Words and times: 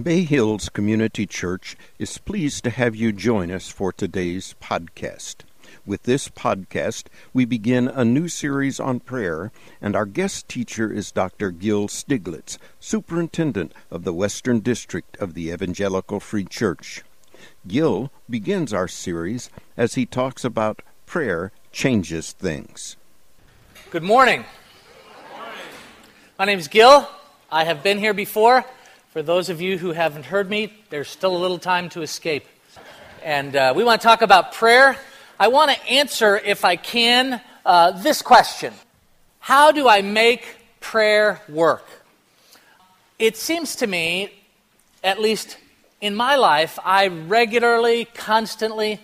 Bay 0.00 0.24
Hills 0.24 0.68
Community 0.68 1.24
Church 1.26 1.74
is 1.98 2.18
pleased 2.18 2.64
to 2.64 2.70
have 2.70 2.94
you 2.94 3.12
join 3.12 3.50
us 3.50 3.70
for 3.70 3.94
today's 3.94 4.54
podcast. 4.62 5.36
With 5.86 6.02
this 6.02 6.28
podcast, 6.28 7.04
we 7.32 7.46
begin 7.46 7.88
a 7.88 8.04
new 8.04 8.28
series 8.28 8.78
on 8.78 9.00
prayer, 9.00 9.52
and 9.80 9.96
our 9.96 10.04
guest 10.04 10.50
teacher 10.50 10.92
is 10.92 11.10
Dr. 11.10 11.50
Gil 11.50 11.88
Stieglitz, 11.88 12.58
Superintendent 12.78 13.72
of 13.90 14.04
the 14.04 14.12
Western 14.12 14.60
District 14.60 15.16
of 15.16 15.32
the 15.32 15.48
Evangelical 15.48 16.20
Free 16.20 16.44
Church. 16.44 17.02
Gil 17.66 18.12
begins 18.28 18.74
our 18.74 18.88
series 18.88 19.48
as 19.78 19.94
he 19.94 20.04
talks 20.04 20.44
about 20.44 20.82
prayer 21.06 21.52
changes 21.72 22.32
things. 22.32 22.98
Good 23.88 24.02
morning. 24.02 24.44
My 26.38 26.44
name 26.44 26.58
is 26.58 26.68
Gil. 26.68 27.08
I 27.50 27.64
have 27.64 27.82
been 27.82 27.96
here 27.96 28.12
before. 28.12 28.66
For 29.16 29.22
those 29.22 29.48
of 29.48 29.62
you 29.62 29.78
who 29.78 29.92
haven't 29.92 30.26
heard 30.26 30.50
me, 30.50 30.74
there's 30.90 31.08
still 31.08 31.34
a 31.34 31.38
little 31.38 31.58
time 31.58 31.88
to 31.88 32.02
escape. 32.02 32.44
And 33.24 33.56
uh, 33.56 33.72
we 33.74 33.82
want 33.82 34.02
to 34.02 34.06
talk 34.06 34.20
about 34.20 34.52
prayer. 34.52 34.94
I 35.40 35.48
want 35.48 35.70
to 35.70 35.86
answer, 35.86 36.36
if 36.36 36.66
I 36.66 36.76
can, 36.76 37.40
uh, 37.64 37.92
this 37.92 38.20
question 38.20 38.74
How 39.40 39.72
do 39.72 39.88
I 39.88 40.02
make 40.02 40.44
prayer 40.80 41.40
work? 41.48 41.86
It 43.18 43.38
seems 43.38 43.76
to 43.76 43.86
me, 43.86 44.34
at 45.02 45.18
least 45.18 45.56
in 46.02 46.14
my 46.14 46.36
life, 46.36 46.78
I 46.84 47.06
regularly, 47.06 48.04
constantly 48.04 49.00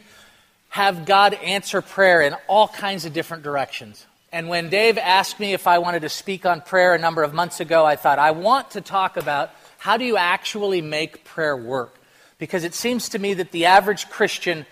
have 0.69 1.07
God 1.07 1.33
answer 1.33 1.81
prayer 1.81 2.21
in 2.21 2.37
all 2.49 2.69
kinds 2.69 3.07
of 3.07 3.15
different 3.15 3.45
directions. 3.45 4.05
And 4.31 4.51
when 4.51 4.69
Dave 4.69 4.99
asked 4.99 5.41
me 5.41 5.55
if 5.55 5.67
I 5.67 5.79
wanted 5.79 6.03
to 6.03 6.11
speak 6.11 6.45
on 6.45 6.61
prayer 6.61 6.93
a 6.93 6.99
number 6.99 7.23
of 7.23 7.33
months 7.33 7.61
ago, 7.61 7.87
I 7.87 7.97
thought, 7.97 8.19
I 8.19 8.33
want 8.33 8.73
to 8.73 8.83
talk 8.83 9.17
about 9.17 9.53
how 9.83 9.97
do 9.97 10.05
you 10.05 10.17
actually 10.17 10.81
make 10.81 11.25
prayer 11.25 11.57
work? 11.57 11.99
Because 12.39 12.63
it 12.63 12.73
seems 12.73 13.09
to 13.09 13.19
me 13.19 13.35
that 13.35 13.51
the 13.51 13.67
average 13.67 14.09
Christian 14.09 14.65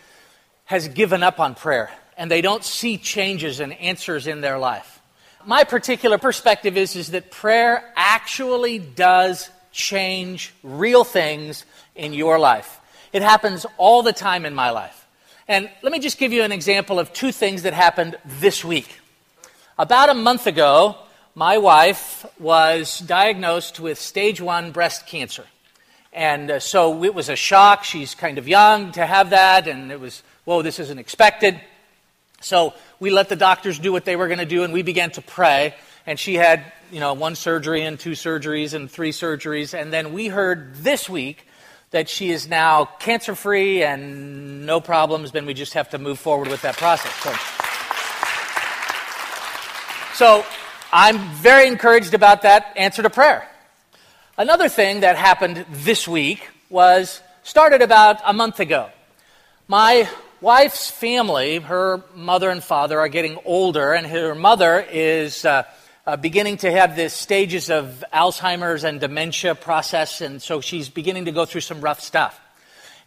has 0.66 0.86
given 0.86 1.24
up 1.24 1.40
on 1.40 1.56
prayer 1.56 1.90
and 2.16 2.30
they 2.30 2.40
don't 2.40 2.62
see 2.62 2.96
changes 2.96 3.58
and 3.58 3.72
answers 3.72 4.28
in 4.28 4.40
their 4.40 4.56
life. 4.56 5.00
My 5.44 5.64
particular 5.64 6.16
perspective 6.16 6.76
is, 6.76 6.94
is 6.94 7.10
that 7.10 7.32
prayer 7.32 7.92
actually 7.96 8.78
does 8.78 9.50
change 9.72 10.54
real 10.62 11.02
things 11.02 11.64
in 11.96 12.12
your 12.12 12.38
life. 12.38 12.80
It 13.12 13.22
happens 13.22 13.66
all 13.78 14.04
the 14.04 14.12
time 14.12 14.46
in 14.46 14.54
my 14.54 14.70
life. 14.70 15.08
And 15.48 15.68
let 15.82 15.90
me 15.90 15.98
just 15.98 16.18
give 16.18 16.32
you 16.32 16.44
an 16.44 16.52
example 16.52 17.00
of 17.00 17.12
two 17.12 17.32
things 17.32 17.62
that 17.62 17.72
happened 17.72 18.16
this 18.24 18.64
week. 18.64 19.00
About 19.76 20.08
a 20.08 20.14
month 20.14 20.46
ago, 20.46 20.98
my 21.40 21.56
wife 21.56 22.26
was 22.38 22.98
diagnosed 22.98 23.80
with 23.80 23.98
stage 23.98 24.42
one 24.42 24.72
breast 24.72 25.06
cancer. 25.06 25.46
And 26.12 26.50
uh, 26.50 26.60
so 26.60 27.02
it 27.02 27.14
was 27.14 27.30
a 27.30 27.34
shock. 27.34 27.82
She's 27.82 28.14
kind 28.14 28.36
of 28.36 28.46
young 28.46 28.92
to 28.92 29.06
have 29.06 29.30
that, 29.30 29.66
and 29.66 29.90
it 29.90 29.98
was, 29.98 30.22
whoa, 30.44 30.60
this 30.60 30.78
isn't 30.78 30.98
expected. 30.98 31.58
So 32.42 32.74
we 32.98 33.08
let 33.08 33.30
the 33.30 33.36
doctors 33.36 33.78
do 33.78 33.90
what 33.90 34.04
they 34.04 34.16
were 34.16 34.26
going 34.26 34.40
to 34.40 34.44
do, 34.44 34.64
and 34.64 34.72
we 34.74 34.82
began 34.82 35.12
to 35.12 35.22
pray. 35.22 35.74
And 36.06 36.18
she 36.18 36.34
had, 36.34 36.62
you 36.92 37.00
know, 37.00 37.14
one 37.14 37.36
surgery 37.36 37.84
and 37.84 37.98
two 37.98 38.12
surgeries 38.12 38.74
and 38.74 38.90
three 38.90 39.10
surgeries. 39.10 39.72
And 39.72 39.90
then 39.90 40.12
we 40.12 40.28
heard 40.28 40.74
this 40.74 41.08
week 41.08 41.46
that 41.90 42.10
she 42.10 42.32
is 42.32 42.50
now 42.50 42.84
cancer 42.84 43.34
free 43.34 43.82
and 43.82 44.66
no 44.66 44.78
problems, 44.78 45.32
then 45.32 45.46
we 45.46 45.54
just 45.54 45.72
have 45.72 45.88
to 45.88 45.98
move 45.98 46.18
forward 46.18 46.48
with 46.48 46.60
that 46.60 46.76
process. 46.76 47.14
So. 47.22 47.32
So 50.12 50.44
I'm 50.92 51.18
very 51.34 51.68
encouraged 51.68 52.14
about 52.14 52.42
that 52.42 52.72
answer 52.74 53.00
to 53.04 53.10
prayer. 53.10 53.48
Another 54.36 54.68
thing 54.68 55.00
that 55.00 55.14
happened 55.14 55.64
this 55.70 56.08
week 56.08 56.48
was 56.68 57.22
started 57.44 57.80
about 57.80 58.18
a 58.24 58.32
month 58.32 58.58
ago. 58.58 58.90
My 59.68 60.08
wife's 60.40 60.90
family, 60.90 61.58
her 61.58 62.02
mother 62.16 62.50
and 62.50 62.60
father, 62.60 62.98
are 62.98 63.08
getting 63.08 63.38
older, 63.44 63.92
and 63.92 64.04
her 64.04 64.34
mother 64.34 64.84
is 64.90 65.44
uh, 65.44 65.62
uh, 66.08 66.16
beginning 66.16 66.56
to 66.56 66.72
have 66.72 66.96
the 66.96 67.08
stages 67.08 67.70
of 67.70 68.02
Alzheimer's 68.12 68.82
and 68.82 68.98
dementia 68.98 69.54
process, 69.54 70.20
and 70.20 70.42
so 70.42 70.60
she's 70.60 70.88
beginning 70.88 71.26
to 71.26 71.32
go 71.32 71.44
through 71.44 71.60
some 71.60 71.80
rough 71.80 72.00
stuff 72.00 72.40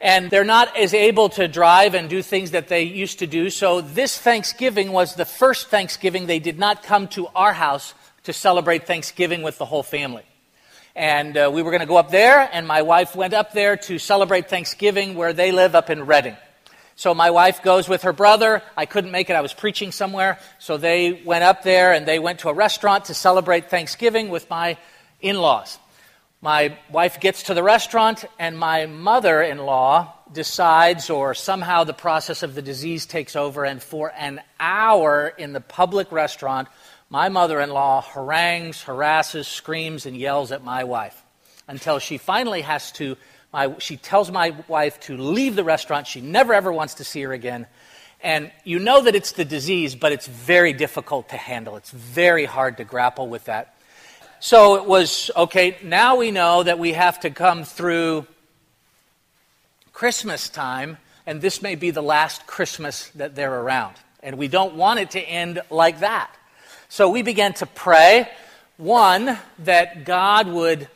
and 0.03 0.29
they're 0.29 0.43
not 0.43 0.75
as 0.75 0.93
able 0.93 1.29
to 1.29 1.47
drive 1.47 1.93
and 1.93 2.09
do 2.09 2.21
things 2.21 2.51
that 2.51 2.67
they 2.67 2.83
used 2.83 3.19
to 3.19 3.25
do. 3.25 3.49
So 3.49 3.79
this 3.79 4.19
Thanksgiving 4.19 4.91
was 4.91 5.15
the 5.15 5.23
first 5.23 5.69
Thanksgiving 5.69 6.25
they 6.27 6.39
did 6.39 6.59
not 6.59 6.83
come 6.83 7.07
to 7.09 7.27
our 7.33 7.53
house 7.53 7.93
to 8.25 8.33
celebrate 8.33 8.85
Thanksgiving 8.85 9.43
with 9.43 9.57
the 9.57 9.65
whole 9.65 9.81
family. 9.81 10.23
And 10.93 11.37
uh, 11.37 11.49
we 11.53 11.63
were 11.63 11.71
going 11.71 11.79
to 11.79 11.87
go 11.87 11.95
up 11.95 12.11
there, 12.11 12.49
and 12.51 12.67
my 12.67 12.81
wife 12.81 13.15
went 13.15 13.33
up 13.33 13.53
there 13.53 13.77
to 13.77 13.97
celebrate 13.97 14.49
Thanksgiving 14.49 15.15
where 15.15 15.31
they 15.31 15.53
live 15.53 15.73
up 15.73 15.89
in 15.89 16.05
Redding. 16.05 16.35
So 16.97 17.15
my 17.15 17.31
wife 17.31 17.63
goes 17.63 17.87
with 17.87 18.01
her 18.01 18.13
brother. 18.13 18.61
I 18.75 18.85
couldn't 18.85 19.11
make 19.11 19.29
it. 19.29 19.37
I 19.37 19.41
was 19.41 19.53
preaching 19.53 19.93
somewhere. 19.93 20.37
So 20.59 20.75
they 20.75 21.13
went 21.13 21.45
up 21.45 21.63
there 21.63 21.93
and 21.93 22.05
they 22.05 22.19
went 22.19 22.39
to 22.39 22.49
a 22.49 22.53
restaurant 22.53 23.05
to 23.05 23.13
celebrate 23.13 23.69
Thanksgiving 23.69 24.27
with 24.27 24.49
my 24.49 24.77
in 25.21 25.37
laws. 25.37 25.79
My 26.43 26.77
wife 26.91 27.21
gets 27.21 27.43
to 27.43 27.53
the 27.53 27.63
restaurant, 27.63 28.25
and 28.37 28.59
my 28.59 28.85
mother 28.85 29.41
in 29.41 29.59
law 29.59 30.13
decides, 30.29 31.09
or 31.09 31.33
somehow 31.33 31.85
the 31.85 31.93
process 31.93 32.43
of 32.43 32.53
the 32.53 32.61
disease 32.61 33.05
takes 33.05 33.37
over, 33.37 33.63
and 33.63 33.81
for 33.81 34.11
an 34.17 34.41
hour 34.59 35.29
in 35.37 35.53
the 35.53 35.61
public 35.61 36.11
restaurant, 36.11 36.67
my 37.09 37.29
mother 37.29 37.61
in 37.61 37.69
law 37.69 38.01
harangues, 38.01 38.83
harasses, 38.83 39.47
screams, 39.47 40.05
and 40.05 40.17
yells 40.17 40.51
at 40.51 40.65
my 40.65 40.83
wife 40.83 41.23
until 41.69 41.97
she 41.97 42.17
finally 42.17 42.59
has 42.59 42.91
to. 42.91 43.15
My, 43.53 43.79
she 43.79 43.95
tells 43.95 44.29
my 44.29 44.53
wife 44.67 44.99
to 45.01 45.15
leave 45.15 45.55
the 45.55 45.63
restaurant. 45.63 46.07
She 46.07 46.19
never 46.19 46.53
ever 46.53 46.73
wants 46.73 46.95
to 46.95 47.05
see 47.05 47.21
her 47.21 47.31
again. 47.31 47.67
And 48.19 48.51
you 48.65 48.79
know 48.79 49.01
that 49.03 49.15
it's 49.15 49.31
the 49.31 49.45
disease, 49.45 49.95
but 49.95 50.11
it's 50.11 50.27
very 50.27 50.73
difficult 50.73 51.29
to 51.29 51.37
handle. 51.37 51.77
It's 51.77 51.91
very 51.91 52.43
hard 52.43 52.75
to 52.77 52.83
grapple 52.83 53.29
with 53.29 53.45
that. 53.45 53.75
So 54.45 54.75
it 54.75 54.83
was 54.83 55.31
okay, 55.37 55.77
now 55.83 56.17
we 56.17 56.29
know 56.29 56.63
that 56.63 56.77
we 56.77 56.91
have 56.91 57.21
to 57.21 57.29
come 57.29 57.63
through 57.63 58.27
Christmas 59.93 60.49
time, 60.49 60.97
and 61.25 61.39
this 61.39 61.61
may 61.61 61.75
be 61.75 61.91
the 61.91 62.03
last 62.03 62.45
Christmas 62.45 63.07
that 63.15 63.35
they're 63.35 63.61
around. 63.61 63.95
And 64.21 64.37
we 64.37 64.49
don't 64.49 64.75
want 64.75 64.99
it 64.99 65.11
to 65.11 65.21
end 65.21 65.61
like 65.69 66.01
that. 66.01 66.29
So 66.89 67.09
we 67.09 67.21
began 67.21 67.53
to 67.53 67.65
pray, 67.65 68.29
one, 68.75 69.39
that 69.59 70.03
God 70.03 70.49
would 70.49 70.89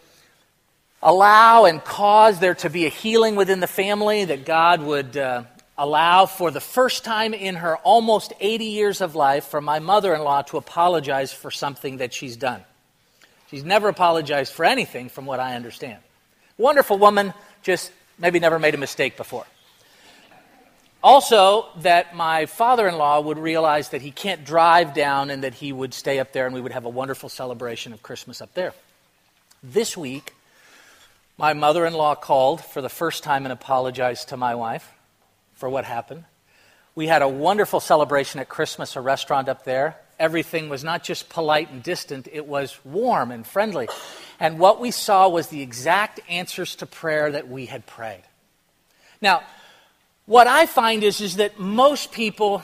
allow 1.02 1.64
and 1.64 1.81
cause 1.81 2.40
there 2.40 2.56
to 2.56 2.69
be 2.69 2.85
a 2.85 2.90
healing 2.90 3.38
within 3.38 3.62
the 3.62 3.66
family, 3.66 4.25
that 4.25 4.44
God 4.44 4.81
would 4.81 5.16
uh, 5.16 5.44
allow 5.78 6.25
for 6.25 6.52
the 6.52 6.59
first 6.59 7.06
time 7.06 7.34
in 7.34 7.56
her 7.56 7.78
almost 7.78 8.34
80 8.41 8.66
years 8.66 9.00
of 9.00 9.16
life 9.16 9.46
for 9.46 9.62
my 9.62 9.79
mother 9.79 10.14
in 10.14 10.22
law 10.22 10.41
to 10.41 10.58
apologize 10.58 11.31
for 11.31 11.50
something 11.50 12.00
that 12.00 12.14
she's 12.14 12.35
done. 12.35 12.66
She's 13.50 13.63
never 13.63 13.88
apologized 13.88 14.53
for 14.53 14.66
anything, 14.66 15.09
from 15.09 15.25
what 15.25 15.40
I 15.40 15.56
understand. 15.56 16.00
Wonderful 16.58 16.97
woman, 16.97 17.34
just 17.63 17.91
maybe 18.18 18.40
never 18.40 18.59
made 18.59 18.75
a 18.75 18.78
mistake 18.78 19.16
before. 19.16 19.46
Also, 21.03 21.68
that 21.78 22.16
my 22.16 22.46
father 22.47 22.88
in 22.88 22.97
law 22.97 23.22
would 23.22 23.38
realize 23.38 23.90
that 23.90 24.02
he 24.02 24.12
can't 24.12 24.44
drive 24.44 24.94
down 24.94 25.30
and 25.30 25.44
that 25.44 25.53
he 25.53 25.72
would 25.72 25.94
stay 25.94 26.19
up 26.19 26.34
there 26.34 26.46
and 26.46 26.53
we 26.53 26.59
would 26.59 26.72
have 26.72 26.85
a 26.85 26.90
wonderful 26.90 27.30
celebration 27.30 27.94
of 27.94 28.03
Christmas 28.03 28.41
up 28.41 28.53
there. 28.56 28.74
This 29.64 29.96
week, 29.96 30.34
my 31.38 31.53
mother 31.53 31.85
in 31.85 31.94
law 31.94 32.16
called 32.16 32.62
for 32.62 32.81
the 32.81 32.90
first 32.90 33.24
time 33.24 33.46
and 33.46 33.53
apologized 33.53 34.29
to 34.29 34.38
my 34.38 34.56
wife 34.56 34.91
for 35.53 35.69
what 35.69 35.85
happened. 35.85 36.25
We 36.96 37.08
had 37.08 37.22
a 37.22 37.29
wonderful 37.29 37.79
celebration 37.79 38.40
at 38.41 38.50
Christmas, 38.50 38.96
a 38.96 39.02
restaurant 39.02 39.47
up 39.47 39.64
there 39.64 39.97
everything 40.19 40.69
was 40.69 40.83
not 40.83 41.03
just 41.03 41.29
polite 41.29 41.72
and 41.72 41.83
distant, 41.83 42.28
it 42.31 42.45
was 42.45 42.78
warm 42.83 43.31
and 43.31 43.45
friendly. 43.45 43.88
And 44.39 44.59
what 44.59 44.79
we 44.79 44.91
saw 44.91 45.29
was 45.29 45.47
the 45.47 45.61
exact 45.61 46.19
answers 46.29 46.75
to 46.78 46.85
prayer 46.85 47.31
that 47.31 47.47
we 47.47 47.66
had 47.66 47.85
prayed. 47.85 48.23
Now, 49.22 49.41
what 50.25 50.47
I 50.47 50.66
find 50.66 51.03
is, 51.03 51.22
is 51.22 51.37
that 51.37 51.59
most 51.59 52.11
people, 52.11 52.61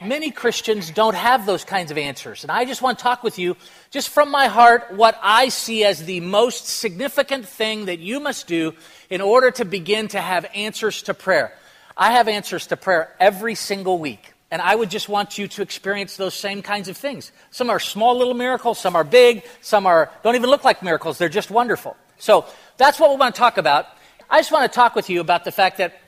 many 0.00 0.30
Christians, 0.30 0.90
don't 0.90 1.16
have 1.16 1.46
those 1.46 1.64
kinds 1.64 1.90
of 1.90 1.98
answers. 1.98 2.44
And 2.44 2.52
I 2.52 2.64
just 2.64 2.82
want 2.82 2.98
to 2.98 3.02
talk 3.02 3.22
with 3.22 3.38
you, 3.38 3.56
just 3.90 4.10
from 4.10 4.30
my 4.30 4.46
heart, 4.46 4.92
what 4.92 5.18
I 5.22 5.48
see 5.48 5.84
as 5.84 6.04
the 6.04 6.20
most 6.20 6.68
significant 6.68 7.48
thing 7.48 7.86
that 7.86 7.98
you 7.98 8.20
must 8.20 8.46
do 8.46 8.74
in 9.10 9.20
order 9.20 9.50
to 9.52 9.64
begin 9.64 10.08
to 10.08 10.20
have 10.20 10.46
answers 10.54 11.02
to 11.04 11.14
prayer. 11.14 11.52
I 11.96 12.12
have 12.12 12.28
answers 12.28 12.66
to 12.68 12.76
prayer 12.76 13.14
every 13.18 13.54
single 13.54 13.98
week. 13.98 14.34
And 14.56 14.62
I 14.62 14.74
would 14.74 14.88
just 14.88 15.06
want 15.06 15.36
you 15.36 15.48
to 15.48 15.60
experience 15.60 16.16
those 16.16 16.32
same 16.32 16.62
kinds 16.62 16.88
of 16.88 16.96
things. 16.96 17.30
Some 17.50 17.68
are 17.68 17.78
small 17.78 18.16
little 18.16 18.32
miracles, 18.32 18.78
some 18.78 18.96
are 18.96 19.04
big, 19.04 19.44
some 19.60 19.84
are 19.84 20.10
don't 20.24 20.34
even 20.34 20.48
look 20.48 20.64
like 20.64 20.82
miracles, 20.82 21.18
they're 21.18 21.28
just 21.28 21.50
wonderful. 21.50 21.94
So 22.16 22.46
that's 22.78 22.98
what 22.98 23.10
we 23.10 23.16
want 23.16 23.34
to 23.34 23.38
talk 23.38 23.58
about. 23.58 23.84
I 24.30 24.38
just 24.38 24.50
want 24.50 24.72
to 24.72 24.74
talk 24.74 24.94
with 24.94 25.10
you 25.10 25.20
about 25.20 25.44
the 25.44 25.52
fact 25.52 25.76
that 25.76 26.00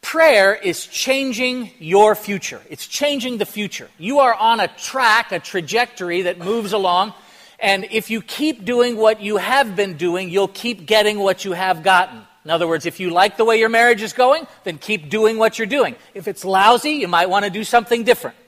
prayer 0.00 0.54
is 0.54 0.86
changing 0.86 1.70
your 1.78 2.14
future. 2.14 2.62
It's 2.70 2.86
changing 2.86 3.36
the 3.36 3.44
future. 3.44 3.90
You 3.98 4.20
are 4.20 4.32
on 4.32 4.60
a 4.60 4.68
track, 4.68 5.30
a 5.30 5.38
trajectory 5.38 6.22
that 6.22 6.38
moves 6.38 6.72
along, 6.72 7.12
And 7.58 7.86
if 7.90 8.08
you 8.10 8.22
keep 8.22 8.64
doing 8.64 8.96
what 8.96 9.20
you 9.20 9.36
have 9.36 9.74
been 9.74 9.96
doing, 9.96 10.30
you'll 10.30 10.48
keep 10.48 10.86
getting 10.86 11.18
what 11.18 11.44
you 11.44 11.52
have 11.52 11.82
gotten. 11.82 12.22
In 12.48 12.52
other 12.52 12.66
words, 12.66 12.86
if 12.86 12.98
you 12.98 13.10
like 13.10 13.36
the 13.36 13.44
way 13.44 13.58
your 13.58 13.68
marriage 13.68 14.00
is 14.00 14.14
going, 14.14 14.46
then 14.64 14.78
keep 14.78 15.10
doing 15.10 15.36
what 15.36 15.58
you're 15.58 15.66
doing. 15.66 15.96
If 16.14 16.26
it's 16.26 16.46
lousy, 16.46 16.92
you 16.92 17.06
might 17.06 17.28
want 17.28 17.44
to 17.44 17.50
do 17.50 17.62
something 17.62 18.04
different. 18.04 18.38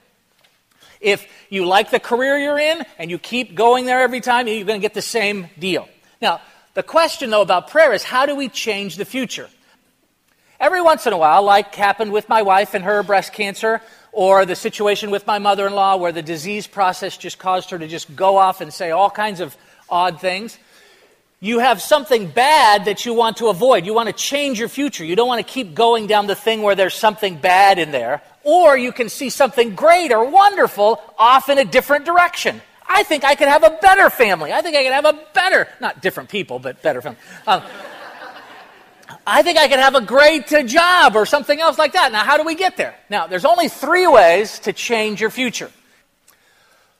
If 0.99 1.27
you 1.51 1.67
like 1.67 1.91
the 1.91 1.99
career 1.99 2.35
you're 2.39 2.57
in 2.57 2.83
and 2.97 3.11
you 3.11 3.19
keep 3.19 3.53
going 3.53 3.85
there 3.85 4.01
every 4.01 4.19
time, 4.19 4.47
you're 4.47 4.65
going 4.65 4.81
to 4.81 4.83
get 4.83 4.95
the 4.95 5.03
same 5.03 5.49
deal. 5.59 5.87
Now, 6.19 6.41
the 6.73 6.81
question, 6.81 7.29
though, 7.29 7.43
about 7.43 7.69
prayer 7.69 7.93
is 7.93 8.01
how 8.01 8.25
do 8.25 8.35
we 8.35 8.49
change 8.49 8.95
the 8.95 9.05
future? 9.05 9.47
Every 10.59 10.81
once 10.81 11.05
in 11.05 11.13
a 11.13 11.17
while, 11.19 11.43
like 11.43 11.75
happened 11.75 12.11
with 12.11 12.27
my 12.27 12.41
wife 12.41 12.73
and 12.73 12.83
her 12.83 13.03
breast 13.03 13.33
cancer, 13.33 13.83
or 14.11 14.47
the 14.47 14.55
situation 14.55 15.11
with 15.11 15.27
my 15.27 15.37
mother 15.37 15.67
in 15.67 15.75
law 15.75 15.97
where 15.97 16.11
the 16.11 16.23
disease 16.23 16.65
process 16.65 17.17
just 17.17 17.37
caused 17.37 17.69
her 17.69 17.77
to 17.77 17.87
just 17.87 18.15
go 18.15 18.37
off 18.37 18.61
and 18.61 18.73
say 18.73 18.89
all 18.89 19.11
kinds 19.11 19.41
of 19.41 19.55
odd 19.91 20.19
things. 20.19 20.57
You 21.43 21.57
have 21.57 21.81
something 21.81 22.27
bad 22.27 22.85
that 22.85 23.03
you 23.03 23.15
want 23.15 23.37
to 23.37 23.47
avoid. 23.47 23.83
You 23.87 23.95
want 23.95 24.07
to 24.07 24.13
change 24.13 24.59
your 24.59 24.69
future. 24.69 25.03
You 25.03 25.15
don't 25.15 25.27
want 25.27 25.45
to 25.45 25.51
keep 25.51 25.73
going 25.73 26.05
down 26.05 26.27
the 26.27 26.35
thing 26.35 26.61
where 26.61 26.75
there's 26.75 26.93
something 26.93 27.35
bad 27.35 27.79
in 27.79 27.91
there. 27.91 28.21
Or 28.43 28.77
you 28.77 28.91
can 28.91 29.09
see 29.09 29.31
something 29.31 29.73
great 29.73 30.11
or 30.11 30.29
wonderful 30.29 31.01
off 31.17 31.49
in 31.49 31.57
a 31.57 31.65
different 31.65 32.05
direction. 32.05 32.61
I 32.87 33.01
think 33.01 33.23
I 33.23 33.33
could 33.33 33.47
have 33.47 33.63
a 33.63 33.71
better 33.81 34.11
family. 34.11 34.53
I 34.53 34.61
think 34.61 34.75
I 34.75 34.83
could 34.83 34.93
have 34.93 35.05
a 35.05 35.19
better, 35.33 35.67
not 35.79 35.99
different 35.99 36.29
people, 36.29 36.59
but 36.59 36.83
better 36.83 37.01
family. 37.01 37.17
Um, 37.47 37.63
I 39.25 39.41
think 39.41 39.57
I 39.57 39.67
could 39.67 39.79
have 39.79 39.95
a 39.95 40.01
great 40.01 40.53
uh, 40.53 40.61
job 40.61 41.15
or 41.15 41.25
something 41.25 41.59
else 41.59 41.79
like 41.79 41.93
that. 41.93 42.11
Now, 42.11 42.23
how 42.23 42.37
do 42.37 42.43
we 42.43 42.53
get 42.53 42.77
there? 42.77 42.93
Now, 43.09 43.25
there's 43.25 43.45
only 43.45 43.67
three 43.67 44.05
ways 44.05 44.59
to 44.59 44.73
change 44.73 45.19
your 45.19 45.31
future. 45.31 45.71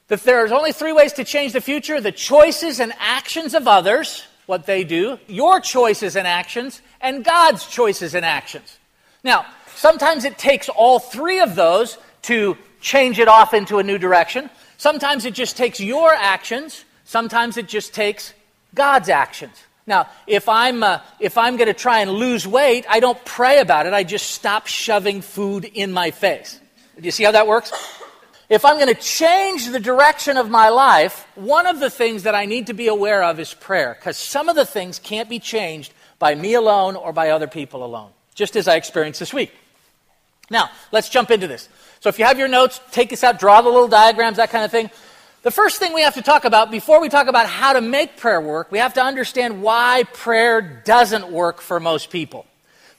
There's 0.07 0.51
only 0.51 0.73
three 0.73 0.93
ways 0.93 1.13
to 1.13 1.23
change 1.23 1.53
the 1.53 1.61
future 1.61 2.01
the 2.01 2.11
choices 2.11 2.79
and 2.79 2.91
actions 2.99 3.53
of 3.53 3.67
others, 3.67 4.25
what 4.51 4.65
they 4.65 4.83
do, 4.83 5.17
your 5.27 5.61
choices 5.61 6.17
and 6.17 6.27
actions, 6.27 6.81
and 6.99 7.23
God's 7.23 7.65
choices 7.65 8.13
and 8.13 8.25
actions. 8.25 8.77
Now, 9.23 9.45
sometimes 9.75 10.25
it 10.25 10.37
takes 10.37 10.67
all 10.67 10.99
three 10.99 11.39
of 11.39 11.55
those 11.55 11.97
to 12.23 12.57
change 12.81 13.17
it 13.17 13.29
off 13.29 13.53
into 13.53 13.79
a 13.79 13.83
new 13.83 13.97
direction. 13.97 14.49
Sometimes 14.75 15.23
it 15.23 15.33
just 15.35 15.55
takes 15.55 15.79
your 15.79 16.13
actions, 16.13 16.83
sometimes 17.05 17.55
it 17.55 17.69
just 17.69 17.93
takes 17.93 18.33
God's 18.75 19.07
actions. 19.07 19.55
Now, 19.87 20.09
if 20.27 20.49
I'm, 20.49 20.83
uh, 20.83 20.99
if 21.17 21.37
I'm 21.37 21.55
going 21.55 21.67
to 21.67 21.73
try 21.87 22.01
and 22.01 22.11
lose 22.11 22.45
weight, 22.45 22.85
I 22.89 22.99
don't 22.99 23.23
pray 23.23 23.59
about 23.59 23.85
it. 23.85 23.93
I 23.93 24.03
just 24.03 24.31
stop 24.31 24.67
shoving 24.67 25.21
food 25.21 25.63
in 25.63 25.93
my 25.93 26.11
face. 26.11 26.59
Do 26.97 27.03
you 27.03 27.11
see 27.11 27.23
how 27.23 27.31
that 27.31 27.47
works? 27.47 27.71
If 28.51 28.65
I'm 28.65 28.75
going 28.75 28.93
to 28.93 29.01
change 29.01 29.69
the 29.69 29.79
direction 29.79 30.35
of 30.35 30.49
my 30.49 30.67
life, 30.67 31.25
one 31.35 31.67
of 31.67 31.79
the 31.79 31.89
things 31.89 32.23
that 32.23 32.35
I 32.35 32.45
need 32.45 32.67
to 32.67 32.73
be 32.73 32.87
aware 32.87 33.23
of 33.23 33.39
is 33.39 33.53
prayer, 33.53 33.95
because 33.97 34.17
some 34.17 34.49
of 34.49 34.57
the 34.57 34.65
things 34.65 34.99
can't 34.99 35.29
be 35.29 35.39
changed 35.39 35.93
by 36.19 36.35
me 36.35 36.55
alone 36.55 36.97
or 36.97 37.13
by 37.13 37.29
other 37.29 37.47
people 37.47 37.85
alone, 37.85 38.09
just 38.35 38.57
as 38.57 38.67
I 38.67 38.75
experienced 38.75 39.21
this 39.21 39.33
week. 39.33 39.53
Now, 40.49 40.69
let's 40.91 41.07
jump 41.07 41.31
into 41.31 41.47
this. 41.47 41.69
So 42.01 42.09
if 42.09 42.19
you 42.19 42.25
have 42.25 42.37
your 42.37 42.49
notes, 42.49 42.81
take 42.91 43.09
this 43.09 43.23
out, 43.23 43.39
draw 43.39 43.61
the 43.61 43.69
little 43.69 43.87
diagrams, 43.87 44.35
that 44.35 44.49
kind 44.49 44.65
of 44.65 44.71
thing. 44.71 44.91
The 45.43 45.51
first 45.51 45.79
thing 45.79 45.93
we 45.93 46.01
have 46.01 46.15
to 46.15 46.21
talk 46.21 46.43
about 46.43 46.71
before 46.71 46.99
we 46.99 47.07
talk 47.07 47.27
about 47.27 47.47
how 47.47 47.71
to 47.71 47.79
make 47.79 48.17
prayer 48.17 48.41
work, 48.41 48.69
we 48.69 48.79
have 48.79 48.95
to 48.95 49.01
understand 49.01 49.61
why 49.61 50.03
prayer 50.11 50.61
doesn't 50.61 51.31
work 51.31 51.61
for 51.61 51.79
most 51.79 52.09
people. 52.09 52.45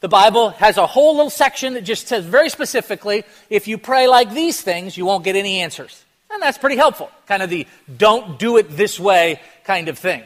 The 0.03 0.09
Bible 0.09 0.51
has 0.51 0.79
a 0.79 0.87
whole 0.87 1.15
little 1.15 1.31
section 1.31 1.75
that 1.75 1.83
just 1.83 2.09
says 2.09 2.25
very 2.25 2.49
specifically 2.49 3.23
if 3.49 3.69
you 3.69 3.79
pray 3.79 4.09
like 4.09 4.35
these 4.35 4.61
things, 4.61 4.97
you 4.97 5.07
won't 5.07 5.23
get 5.23 5.37
any 5.37 5.61
answers. 5.61 6.05
And 6.29 6.43
that's 6.43 6.59
pretty 6.59 6.75
helpful. 6.75 7.09
Kind 7.27 7.41
of 7.41 7.51
the 7.51 7.69
don't 7.97 8.37
do 8.37 8.57
it 8.57 8.77
this 8.77 8.99
way 8.99 9.41
kind 9.63 9.89
of 9.89 9.97
thing. 9.97 10.25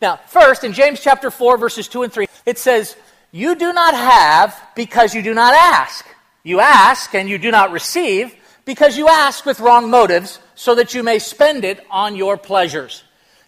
Now, 0.00 0.20
first, 0.28 0.62
in 0.62 0.72
James 0.72 1.00
chapter 1.00 1.32
4, 1.32 1.58
verses 1.58 1.88
2 1.88 2.04
and 2.04 2.12
3, 2.12 2.26
it 2.46 2.56
says, 2.56 2.94
You 3.32 3.56
do 3.56 3.72
not 3.72 3.94
have 3.94 4.56
because 4.76 5.12
you 5.12 5.22
do 5.22 5.34
not 5.34 5.54
ask. 5.54 6.06
You 6.44 6.60
ask 6.60 7.12
and 7.12 7.28
you 7.28 7.38
do 7.38 7.50
not 7.50 7.72
receive 7.72 8.32
because 8.64 8.96
you 8.96 9.08
ask 9.08 9.44
with 9.44 9.58
wrong 9.58 9.90
motives 9.90 10.38
so 10.54 10.76
that 10.76 10.94
you 10.94 11.02
may 11.02 11.18
spend 11.18 11.64
it 11.64 11.84
on 11.90 12.14
your 12.14 12.36
pleasures. 12.36 13.02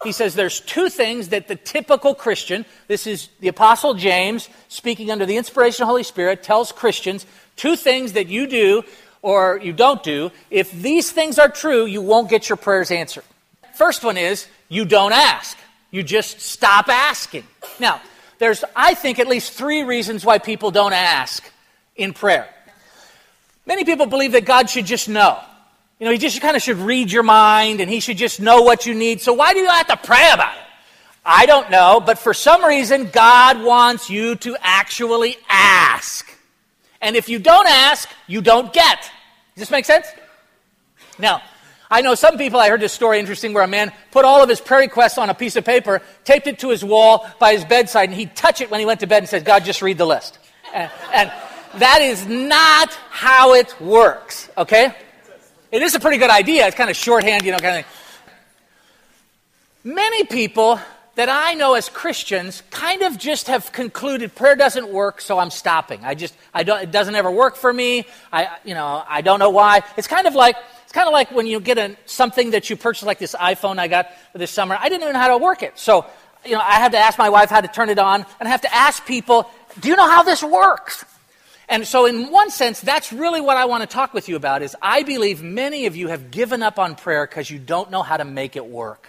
He 0.05 0.12
says 0.12 0.35
there's 0.35 0.61
two 0.61 0.89
things 0.89 1.29
that 1.29 1.49
the 1.49 1.56
typical 1.56 2.15
Christian, 2.15 2.65
this 2.87 3.06
is 3.06 3.29
the 3.41 3.49
Apostle 3.49 3.95
James 3.95 4.49
speaking 4.69 5.11
under 5.11 5.27
the 5.27 5.37
inspiration 5.37 5.83
of 5.83 5.87
the 5.87 5.91
Holy 5.91 6.05
Spirit, 6.05 6.43
tells 6.43 6.71
Christians 6.71 7.27
two 7.56 7.75
things 7.75 8.12
that 8.12 8.29
you 8.29 8.47
do 8.47 8.85
or 9.23 9.59
you 9.61 9.73
don't 9.73 10.03
do. 10.03 10.31
If 10.50 10.71
these 10.71 11.11
things 11.11 11.39
are 11.39 11.49
true, 11.49 11.85
you 11.85 12.00
won't 12.00 12.31
get 12.31 12.49
your 12.49 12.56
prayers 12.56 12.93
answered. 12.93 13.25
First 13.75 14.05
one 14.05 14.17
is 14.17 14.47
you 14.69 14.85
don't 14.85 15.12
ask, 15.12 15.59
you 15.91 16.05
just 16.05 16.41
stop 16.41 16.89
asking. 16.89 17.45
Now, 17.81 18.00
there's, 18.39 18.65
I 18.77 18.95
think, 18.95 19.19
at 19.19 19.27
least 19.27 19.53
three 19.53 19.83
reasons 19.83 20.25
why 20.25 20.39
people 20.39 20.71
don't 20.71 20.93
ask 20.93 21.43
in 21.97 22.12
prayer. 22.12 22.49
Many 23.67 23.85
people 23.85 24.06
believe 24.06 24.33
that 24.33 24.45
God 24.45 24.71
should 24.71 24.87
just 24.87 25.09
know. 25.09 25.41
You 25.99 26.06
know, 26.06 26.12
he 26.12 26.19
just 26.19 26.41
kind 26.41 26.56
of 26.56 26.62
should 26.62 26.77
read 26.77 27.11
your 27.11 27.25
mind 27.25 27.81
and 27.81 27.91
he 27.91 28.00
should 28.00 28.17
just 28.17 28.41
know 28.41 28.62
what 28.62 28.87
you 28.87 28.95
need. 28.95 29.21
So 29.21 29.33
why 29.33 29.53
do 29.53 29.59
you 29.59 29.69
have 29.69 29.89
to 29.89 29.97
pray 29.97 30.31
about 30.33 30.56
it? 30.56 30.62
I 31.25 31.45
don't 31.47 31.71
know, 31.71 32.00
but 32.05 32.19
for 32.19 32.33
some 32.33 32.65
reason, 32.65 33.11
God 33.11 33.62
wants 33.62 34.09
you 34.09 34.37
to 34.37 34.56
actually 34.62 35.37
ask. 35.49 36.27
And 37.00 37.17
if 37.17 37.29
you 37.29 37.39
don't 37.39 37.67
ask, 37.67 38.09
you 38.27 38.41
don't 38.41 38.73
get. 38.73 39.00
Does 39.55 39.62
this 39.62 39.71
make 39.71 39.85
sense? 39.85 40.06
Now, 41.19 41.43
I 41.91 42.00
know 42.03 42.15
some 42.15 42.39
people, 42.39 42.61
I 42.61 42.69
heard 42.69 42.81
this 42.81 42.93
story 42.93 43.19
interesting 43.19 43.53
where 43.53 43.65
a 43.65 43.69
man 43.69 43.93
put 44.11 44.25
all 44.25 44.43
of 44.43 44.49
his 44.49 44.61
prayer 44.61 44.81
requests 44.81 45.19
on 45.19 45.31
a 45.31 45.35
piece 45.35 45.56
of 45.56 45.65
paper, 45.65 46.00
taped 46.25 46.47
it 46.47 46.61
to 46.61 46.71
his 46.71 46.85
wall 46.85 47.29
by 47.39 47.53
his 47.55 47.65
bedside, 47.65 48.09
and 48.09 48.19
he'd 48.19 48.37
touch 48.37 48.61
it 48.61 48.71
when 48.71 48.79
he 48.81 48.87
went 48.87 49.00
to 49.00 49.06
bed 49.06 49.19
and 49.19 49.29
said, 49.29 49.45
God, 49.45 49.65
just 49.65 49.83
read 49.83 49.99
the 49.99 50.06
list. 50.06 50.39
And, 50.73 50.91
and 51.12 51.33
that 51.77 52.00
is 52.03 52.27
not 52.27 52.93
how 53.11 53.55
it 53.55 53.79
works, 53.81 54.49
okay? 54.56 54.95
It 55.70 55.82
is 55.82 55.94
a 55.94 56.00
pretty 56.00 56.17
good 56.17 56.31
idea. 56.31 56.67
It's 56.67 56.76
kind 56.76 56.88
of 56.88 56.97
shorthand, 56.97 57.44
you 57.44 57.53
know, 57.53 57.59
kind 57.59 57.81
of 57.81 57.85
thing. 57.85 57.94
Many 59.94 60.25
people 60.25 60.81
that 61.15 61.29
I 61.29 61.55
know 61.55 61.75
as 61.75 61.91
Christians 61.91 62.62
kind 62.70 63.03
of 63.03 63.19
just 63.19 63.49
have 63.49 63.70
concluded 63.73 64.35
prayer 64.35 64.56
doesn't 64.56 64.88
work, 64.88 65.20
so 65.20 65.38
I'm 65.38 65.50
stopping. 65.50 66.05
I 66.05 66.15
just, 66.15 66.35
I 66.55 66.62
don't, 66.62 66.81
it 66.81 66.91
doesn't 66.91 67.15
ever 67.15 67.31
work 67.31 67.56
for 67.56 67.70
me. 67.70 68.06
I, 68.32 68.56
you 68.65 68.73
know, 68.73 69.03
I 69.06 69.20
don't 69.20 69.41
know 69.41 69.50
why. 69.50 69.82
It's 69.99 70.06
kind 70.06 70.26
of 70.26 70.35
like, 70.35 70.56
it's 70.85 70.93
kind 70.93 71.06
of 71.06 71.12
like 71.12 71.32
when 71.32 71.47
you 71.47 71.61
get 71.61 71.76
a, 71.76 71.97
something 72.06 72.53
that 72.53 72.71
you 72.71 72.76
purchase, 72.76 73.03
like 73.03 73.19
this 73.19 73.35
iPhone 73.35 73.79
I 73.79 73.88
got 73.88 74.11
this 74.32 74.50
summer. 74.50 74.75
I 74.81 74.88
didn't 74.88 75.03
even 75.03 75.12
know 75.12 75.21
how 75.21 75.37
to 75.37 75.38
work 75.38 75.62
it. 75.62 75.79
So, 75.79 76.06
you 76.47 76.53
know, 76.53 76.61
I 76.61 76.75
had 76.75 76.93
to 76.93 76.99
ask 76.99 77.19
my 77.19 77.29
wife 77.29 77.50
how 77.50 77.61
to 77.61 77.69
turn 77.69 77.91
it 77.91 77.99
on, 77.99 78.25
and 78.41 78.49
I 78.49 78.50
have 78.50 78.62
to 78.62 78.75
ask 78.75 79.04
people, 79.04 79.50
do 79.81 79.88
you 79.88 79.97
know 79.97 80.09
how 80.09 80.23
this 80.23 80.43
works? 80.43 81.04
And 81.69 81.87
so, 81.87 82.07
in 82.07 82.31
one 82.31 82.51
sense, 82.51 82.81
that's 82.81 83.13
really 83.13 83.43
what 83.43 83.59
I 83.59 83.67
want 83.67 83.83
to 83.83 83.87
talk 83.87 84.15
with 84.15 84.29
you 84.29 84.37
about 84.37 84.63
is 84.63 84.75
I 84.81 85.03
believe 85.03 85.43
many 85.43 85.85
of 85.87 85.97
you 85.97 86.09
have 86.09 86.31
given 86.31 86.63
up 86.63 86.79
on 86.79 86.95
prayer 86.95 87.27
because 87.27 87.51
you 87.51 87.59
don't 87.59 87.91
know 87.91 88.03
how 88.03 88.17
to 88.17 88.25
make 88.25 88.57
it 88.57 88.65
work. 88.65 89.09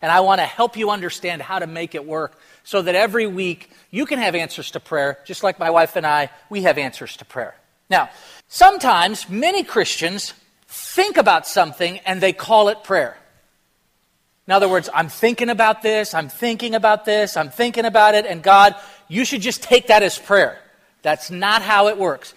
And 0.00 0.10
I 0.10 0.20
want 0.20 0.40
to 0.40 0.46
help 0.46 0.76
you 0.76 0.90
understand 0.90 1.42
how 1.42 1.58
to 1.58 1.66
make 1.66 1.94
it 1.94 2.06
work 2.06 2.38
so 2.62 2.80
that 2.80 2.94
every 2.94 3.26
week 3.26 3.70
you 3.90 4.06
can 4.06 4.18
have 4.18 4.34
answers 4.34 4.70
to 4.70 4.80
prayer, 4.80 5.18
just 5.24 5.42
like 5.42 5.58
my 5.58 5.70
wife 5.70 5.96
and 5.96 6.06
I, 6.06 6.30
we 6.48 6.62
have 6.62 6.78
answers 6.78 7.16
to 7.18 7.24
prayer. 7.24 7.54
Now, 7.90 8.08
sometimes 8.48 9.28
many 9.28 9.64
Christians 9.64 10.32
think 10.68 11.16
about 11.16 11.46
something 11.46 11.98
and 12.06 12.20
they 12.20 12.32
call 12.32 12.68
it 12.68 12.84
prayer. 12.84 13.16
In 14.46 14.52
other 14.52 14.68
words, 14.68 14.88
I'm 14.94 15.08
thinking 15.08 15.48
about 15.48 15.82
this, 15.82 16.14
I'm 16.14 16.28
thinking 16.28 16.74
about 16.74 17.04
this, 17.04 17.36
I'm 17.36 17.50
thinking 17.50 17.84
about 17.84 18.14
it, 18.14 18.26
and 18.26 18.42
God, 18.42 18.74
you 19.08 19.24
should 19.24 19.42
just 19.42 19.62
take 19.62 19.88
that 19.88 20.02
as 20.02 20.18
prayer. 20.18 20.58
That's 21.02 21.30
not 21.30 21.62
how 21.62 21.88
it 21.88 21.98
works. 21.98 22.34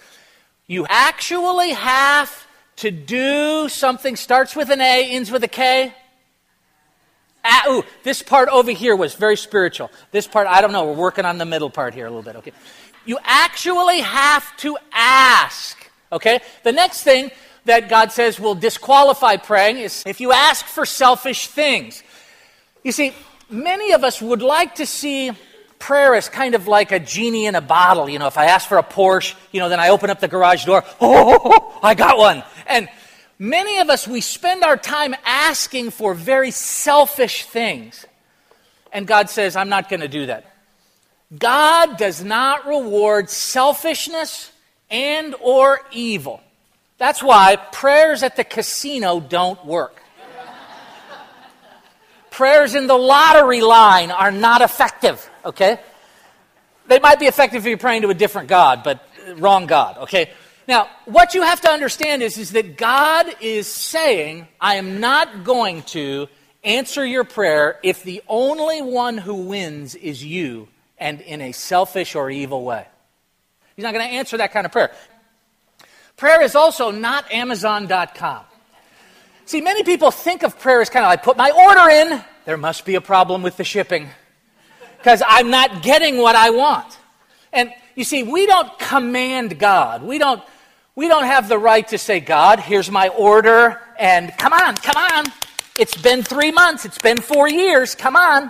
You 0.68 0.86
actually 0.90 1.72
have 1.72 2.48
to 2.78 2.92
do 2.92 3.70
something, 3.70 4.16
starts 4.16 4.56
with 4.56 4.70
an 4.70 4.82
A, 4.82 5.12
ends 5.12 5.30
with 5.30 5.44
a 5.44 5.48
K. 5.48 5.94
Ah, 7.46 7.66
ooh, 7.70 7.84
this 8.04 8.24
part 8.24 8.48
over 8.50 8.72
here 8.72 8.96
was 8.96 9.16
very 9.16 9.36
spiritual. 9.36 9.92
This 10.12 10.28
part, 10.28 10.48
I 10.48 10.62
don't 10.62 10.72
know, 10.72 10.86
we're 10.86 10.94
working 10.94 11.26
on 11.26 11.38
the 11.38 11.46
middle 11.46 11.70
part 11.70 11.94
here 11.94 12.06
a 12.06 12.10
little 12.10 12.24
bit, 12.24 12.38
okay? 12.38 12.54
You 13.06 13.20
actually 13.24 14.00
have 14.00 14.56
to 14.58 14.78
ask, 14.94 15.78
okay? 16.12 16.40
The 16.64 16.72
next 16.72 17.04
thing 17.04 17.32
that 17.66 17.90
God 17.90 18.12
says 18.12 18.40
will 18.40 18.56
disqualify 18.56 19.38
praying 19.38 19.78
is 19.78 20.04
if 20.06 20.22
you 20.22 20.32
ask 20.32 20.66
for 20.66 20.86
selfish 20.86 21.48
things. 21.48 22.02
You 22.84 22.92
see, 22.92 23.14
many 23.50 23.92
of 23.92 24.04
us 24.04 24.22
would 24.22 24.42
like 24.42 24.76
to 24.76 24.86
see 24.86 25.32
prayer 25.84 26.16
is 26.16 26.30
kind 26.30 26.56
of 26.56 26.66
like 26.66 26.94
a 26.94 27.00
genie 27.00 27.46
in 27.46 27.56
a 27.56 27.62
bottle. 27.62 28.10
You 28.10 28.18
know, 28.18 28.28
if 28.28 28.38
I 28.38 28.46
ask 28.46 28.70
for 28.70 28.78
a 28.78 28.84
Porsche, 28.84 29.36
you 29.52 29.60
know, 29.60 29.68
then 29.68 29.82
I 29.82 29.90
open 29.90 30.10
up 30.10 30.22
the 30.22 30.30
garage 30.30 30.64
door, 30.64 30.86
oh, 31.02 31.78
I 31.84 31.94
got 31.94 32.18
one. 32.18 32.42
And 32.68 32.88
many 33.38 33.80
of 33.80 33.90
us, 33.90 34.08
we 34.08 34.22
spend 34.22 34.64
our 34.64 34.78
time 34.78 35.14
asking 35.26 35.92
for 35.92 36.14
very 36.14 36.52
selfish 36.52 37.44
things. 37.44 38.06
And 38.94 39.06
God 39.06 39.30
says, 39.30 39.58
I'm 39.58 39.68
not 39.68 39.90
going 39.90 40.00
to 40.00 40.08
do 40.08 40.28
that. 40.28 40.46
God 41.38 41.98
does 41.98 42.24
not 42.24 42.66
reward 42.66 43.30
selfishness 43.30 44.54
and 44.90 45.36
or 45.42 45.82
evil. 45.92 46.40
That's 46.98 47.22
why 47.22 47.58
prayers 47.58 48.24
at 48.24 48.38
the 48.38 48.46
casino 48.46 49.20
don't 49.20 49.66
work. 49.66 50.02
prayers 52.32 52.74
in 52.74 52.88
the 52.88 52.98
lottery 52.98 53.60
line 53.60 54.12
are 54.12 54.32
not 54.32 54.62
effective, 54.62 55.30
okay? 55.46 55.80
They 56.88 57.00
might 57.00 57.20
be 57.20 57.28
effective 57.28 57.64
if 57.64 57.70
you're 57.70 57.78
praying 57.78 58.02
to 58.04 58.10
a 58.10 58.14
different 58.14 58.50
God, 58.50 58.84
but 58.84 59.08
uh, 59.28 59.36
wrong 59.36 59.66
God, 59.66 59.98
okay? 60.00 60.32
Now, 60.68 60.90
what 61.06 61.34
you 61.34 61.42
have 61.42 61.62
to 61.62 61.70
understand 61.70 62.22
is, 62.24 62.38
is 62.38 62.52
that 62.52 62.78
God 62.78 63.28
is 63.42 63.68
saying, 63.68 64.48
I 64.60 64.76
am 64.76 65.00
not 65.00 65.44
going 65.44 65.84
to 65.84 66.28
answer 66.64 67.06
your 67.06 67.24
prayer 67.24 67.80
if 67.84 68.04
the 68.04 68.22
only 68.28 68.82
one 68.82 69.18
who 69.18 69.36
wins 69.36 69.96
is 69.96 70.24
you 70.24 70.68
and 70.98 71.20
in 71.22 71.42
a 71.42 71.52
selfish 71.52 72.16
or 72.16 72.30
evil 72.30 72.64
way. 72.64 72.86
He's 73.76 73.84
not 73.84 73.94
going 73.94 74.08
to 74.08 74.14
answer 74.14 74.38
that 74.38 74.54
kind 74.54 74.66
of 74.66 74.72
prayer. 74.72 74.92
Prayer 76.16 76.42
is 76.42 76.56
also 76.56 76.92
not 76.92 77.30
Amazon.com. 77.32 78.46
See, 79.46 79.60
many 79.60 79.84
people 79.84 80.12
think 80.12 80.44
of 80.44 80.58
prayer 80.58 80.80
as 80.80 80.90
kind 80.90 81.06
of 81.06 81.10
like 81.10 81.24
put 81.24 81.36
my 81.36 81.52
order 81.52 81.90
in, 81.90 82.24
there 82.46 82.56
must 82.56 82.86
be 82.86 82.96
a 82.96 83.02
problem 83.02 83.42
with 83.42 83.58
the 83.58 83.64
shipping 83.64 84.10
because 85.04 85.22
I'm 85.28 85.50
not 85.50 85.84
getting 85.84 86.18
what 86.18 86.38
I 86.38 86.52
want. 86.52 86.98
And 87.52 87.74
you 87.94 88.06
see, 88.06 88.24
we 88.24 88.46
don't 88.46 88.80
command 88.80 89.60
God. 89.60 90.02
We 90.02 90.18
don't, 90.18 90.42
we 90.96 91.10
don't 91.10 91.26
have 91.26 91.50
the 91.50 91.58
right 91.58 91.86
to 91.90 91.98
say, 91.98 92.22
God, 92.22 92.62
here's 92.62 92.90
my 92.90 93.10
order, 93.10 93.82
and 94.00 94.32
come 94.38 94.54
on, 94.54 94.76
come 94.78 94.96
on. 94.96 95.26
It's 95.78 95.98
been 96.02 96.24
three 96.24 96.54
months, 96.54 96.86
it's 96.86 97.00
been 97.00 97.18
four 97.18 97.50
years, 97.50 97.96
come 97.96 98.16
on. 98.16 98.50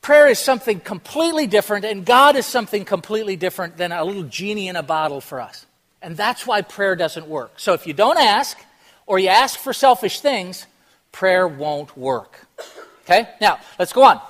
Prayer 0.00 0.26
is 0.26 0.40
something 0.40 0.80
completely 0.80 1.46
different, 1.46 1.84
and 1.84 2.04
God 2.04 2.34
is 2.34 2.44
something 2.44 2.84
completely 2.84 3.36
different 3.36 3.76
than 3.76 3.92
a 3.92 4.02
little 4.02 4.24
genie 4.24 4.66
in 4.66 4.74
a 4.74 4.82
bottle 4.82 5.20
for 5.20 5.40
us. 5.40 5.66
And 6.02 6.16
that's 6.16 6.48
why 6.48 6.62
prayer 6.62 6.96
doesn't 6.96 7.28
work. 7.28 7.52
So 7.58 7.74
if 7.74 7.86
you 7.86 7.92
don't 7.92 8.18
ask, 8.18 8.58
or 9.06 9.20
you 9.20 9.28
ask 9.28 9.56
for 9.56 9.72
selfish 9.72 10.20
things, 10.20 10.66
prayer 11.12 11.46
won't 11.46 11.96
work. 11.96 12.44
Okay? 13.04 13.28
Now, 13.40 13.60
let's 13.78 13.92
go 13.92 14.02
on. 14.02 14.20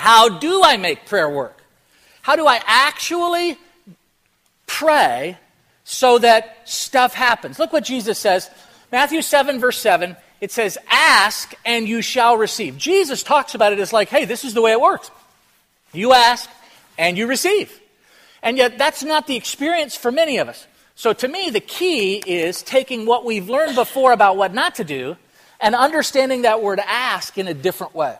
How 0.00 0.30
do 0.30 0.62
I 0.64 0.78
make 0.78 1.04
prayer 1.04 1.28
work? 1.28 1.62
How 2.22 2.34
do 2.34 2.46
I 2.46 2.58
actually 2.64 3.58
pray 4.66 5.36
so 5.84 6.16
that 6.18 6.66
stuff 6.66 7.12
happens? 7.12 7.58
Look 7.58 7.70
what 7.70 7.84
Jesus 7.84 8.18
says. 8.18 8.48
Matthew 8.90 9.20
7, 9.20 9.60
verse 9.60 9.78
7 9.78 10.16
it 10.40 10.52
says, 10.52 10.78
Ask 10.88 11.54
and 11.66 11.86
you 11.86 12.00
shall 12.00 12.38
receive. 12.38 12.78
Jesus 12.78 13.22
talks 13.22 13.54
about 13.54 13.74
it 13.74 13.78
as 13.78 13.92
like, 13.92 14.08
hey, 14.08 14.24
this 14.24 14.42
is 14.42 14.54
the 14.54 14.62
way 14.62 14.72
it 14.72 14.80
works. 14.80 15.10
You 15.92 16.14
ask 16.14 16.48
and 16.96 17.18
you 17.18 17.26
receive. 17.26 17.78
And 18.42 18.56
yet, 18.56 18.78
that's 18.78 19.02
not 19.02 19.26
the 19.26 19.36
experience 19.36 19.96
for 19.96 20.10
many 20.10 20.38
of 20.38 20.48
us. 20.48 20.66
So, 20.94 21.12
to 21.12 21.28
me, 21.28 21.50
the 21.50 21.60
key 21.60 22.22
is 22.26 22.62
taking 22.62 23.04
what 23.04 23.26
we've 23.26 23.50
learned 23.50 23.74
before 23.74 24.12
about 24.12 24.38
what 24.38 24.54
not 24.54 24.76
to 24.76 24.84
do 24.84 25.18
and 25.60 25.74
understanding 25.74 26.42
that 26.42 26.62
word 26.62 26.80
ask 26.82 27.36
in 27.36 27.48
a 27.48 27.54
different 27.54 27.94
way. 27.94 28.16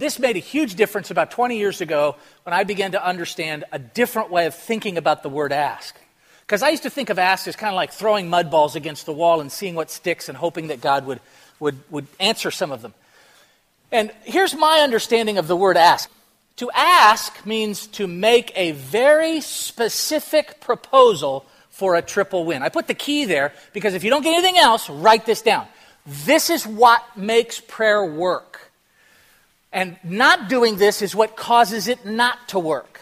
This 0.00 0.18
made 0.18 0.36
a 0.36 0.40
huge 0.40 0.76
difference 0.76 1.10
about 1.10 1.30
20 1.30 1.58
years 1.58 1.82
ago 1.82 2.16
when 2.44 2.54
I 2.54 2.64
began 2.64 2.92
to 2.92 3.06
understand 3.06 3.66
a 3.70 3.78
different 3.78 4.30
way 4.30 4.46
of 4.46 4.54
thinking 4.54 4.96
about 4.96 5.22
the 5.22 5.28
word 5.28 5.52
ask. 5.52 5.94
Because 6.40 6.62
I 6.62 6.70
used 6.70 6.84
to 6.84 6.90
think 6.90 7.10
of 7.10 7.18
ask 7.18 7.46
as 7.46 7.54
kind 7.54 7.70
of 7.70 7.76
like 7.76 7.92
throwing 7.92 8.30
mud 8.30 8.50
balls 8.50 8.76
against 8.76 9.04
the 9.04 9.12
wall 9.12 9.42
and 9.42 9.52
seeing 9.52 9.74
what 9.74 9.90
sticks 9.90 10.30
and 10.30 10.38
hoping 10.38 10.68
that 10.68 10.80
God 10.80 11.04
would, 11.04 11.20
would, 11.60 11.76
would 11.90 12.06
answer 12.18 12.50
some 12.50 12.72
of 12.72 12.80
them. 12.80 12.94
And 13.92 14.10
here's 14.24 14.54
my 14.54 14.78
understanding 14.78 15.36
of 15.36 15.48
the 15.48 15.56
word 15.56 15.76
ask. 15.76 16.10
To 16.56 16.70
ask 16.74 17.44
means 17.44 17.86
to 17.88 18.06
make 18.06 18.52
a 18.56 18.72
very 18.72 19.42
specific 19.42 20.62
proposal 20.62 21.44
for 21.68 21.94
a 21.94 22.00
triple 22.00 22.46
win. 22.46 22.62
I 22.62 22.70
put 22.70 22.86
the 22.86 22.94
key 22.94 23.26
there 23.26 23.52
because 23.74 23.92
if 23.92 24.02
you 24.02 24.08
don't 24.08 24.22
get 24.22 24.32
anything 24.32 24.56
else, 24.56 24.88
write 24.88 25.26
this 25.26 25.42
down. 25.42 25.66
This 26.24 26.48
is 26.48 26.66
what 26.66 27.04
makes 27.18 27.60
prayer 27.60 28.02
work. 28.02 28.49
And 29.72 29.96
not 30.02 30.48
doing 30.48 30.76
this 30.76 31.00
is 31.02 31.14
what 31.14 31.36
causes 31.36 31.86
it 31.88 32.04
not 32.04 32.48
to 32.48 32.58
work. 32.58 33.00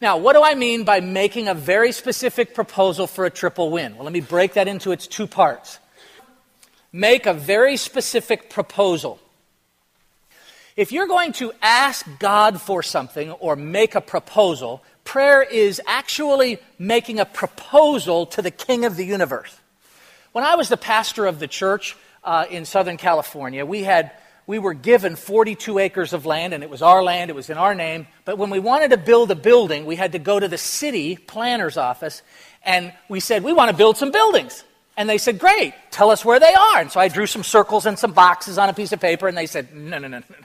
Now, 0.00 0.16
what 0.16 0.32
do 0.32 0.42
I 0.42 0.54
mean 0.54 0.84
by 0.84 1.00
making 1.00 1.48
a 1.48 1.54
very 1.54 1.92
specific 1.92 2.54
proposal 2.54 3.06
for 3.06 3.26
a 3.26 3.30
triple 3.30 3.70
win? 3.70 3.94
Well, 3.96 4.04
let 4.04 4.12
me 4.14 4.20
break 4.20 4.54
that 4.54 4.66
into 4.66 4.92
its 4.92 5.06
two 5.06 5.26
parts. 5.26 5.78
Make 6.92 7.26
a 7.26 7.34
very 7.34 7.76
specific 7.76 8.48
proposal. 8.48 9.20
If 10.74 10.92
you're 10.92 11.06
going 11.06 11.32
to 11.34 11.52
ask 11.60 12.06
God 12.18 12.60
for 12.60 12.82
something 12.82 13.30
or 13.32 13.54
make 13.56 13.94
a 13.94 14.00
proposal, 14.00 14.82
prayer 15.04 15.42
is 15.42 15.82
actually 15.86 16.58
making 16.78 17.20
a 17.20 17.26
proposal 17.26 18.24
to 18.26 18.40
the 18.40 18.50
King 18.50 18.86
of 18.86 18.96
the 18.96 19.04
universe. 19.04 19.54
When 20.32 20.44
I 20.44 20.54
was 20.54 20.70
the 20.70 20.78
pastor 20.78 21.26
of 21.26 21.38
the 21.38 21.48
church 21.48 21.96
uh, 22.24 22.46
in 22.48 22.64
Southern 22.64 22.96
California, 22.96 23.66
we 23.66 23.82
had 23.82 24.12
we 24.50 24.58
were 24.58 24.74
given 24.74 25.14
42 25.14 25.78
acres 25.78 26.12
of 26.12 26.26
land, 26.26 26.52
and 26.52 26.64
it 26.64 26.68
was 26.68 26.82
our 26.82 27.04
land, 27.04 27.30
it 27.30 27.36
was 27.36 27.50
in 27.50 27.56
our 27.56 27.72
name. 27.72 28.08
But 28.24 28.36
when 28.36 28.50
we 28.50 28.58
wanted 28.58 28.90
to 28.90 28.96
build 28.96 29.30
a 29.30 29.36
building, 29.36 29.86
we 29.86 29.94
had 29.94 30.10
to 30.10 30.18
go 30.18 30.40
to 30.40 30.48
the 30.48 30.58
city 30.58 31.16
planner's 31.16 31.76
office, 31.76 32.20
and 32.64 32.92
we 33.08 33.20
said, 33.20 33.44
We 33.44 33.52
want 33.52 33.70
to 33.70 33.76
build 33.76 33.96
some 33.96 34.10
buildings. 34.10 34.64
And 34.96 35.08
they 35.08 35.18
said, 35.18 35.38
Great, 35.38 35.72
tell 35.92 36.10
us 36.10 36.24
where 36.24 36.40
they 36.40 36.52
are. 36.52 36.80
And 36.80 36.90
so 36.90 36.98
I 36.98 37.06
drew 37.06 37.26
some 37.26 37.44
circles 37.44 37.86
and 37.86 37.96
some 37.96 38.10
boxes 38.10 38.58
on 38.58 38.68
a 38.68 38.74
piece 38.74 38.90
of 38.90 38.98
paper, 38.98 39.28
and 39.28 39.38
they 39.38 39.46
said, 39.46 39.72
No, 39.72 40.00
no, 40.00 40.08
no, 40.08 40.18
no. 40.18 40.36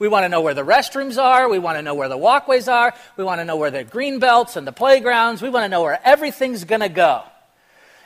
We 0.00 0.08
want 0.08 0.24
to 0.24 0.28
know 0.28 0.40
where 0.40 0.54
the 0.54 0.64
restrooms 0.64 1.16
are. 1.16 1.48
We 1.48 1.60
want 1.60 1.78
to 1.78 1.82
know 1.82 1.94
where 1.94 2.08
the 2.08 2.18
walkways 2.18 2.66
are. 2.66 2.92
We 3.16 3.22
want 3.22 3.40
to 3.40 3.44
know 3.44 3.56
where 3.56 3.70
the 3.70 3.84
green 3.84 4.18
belts 4.18 4.56
and 4.56 4.66
the 4.66 4.72
playgrounds. 4.72 5.42
We 5.42 5.48
want 5.48 5.62
to 5.62 5.68
know 5.68 5.82
where 5.82 6.00
everything's 6.02 6.64
going 6.64 6.80
to 6.80 6.88
go. 6.88 7.22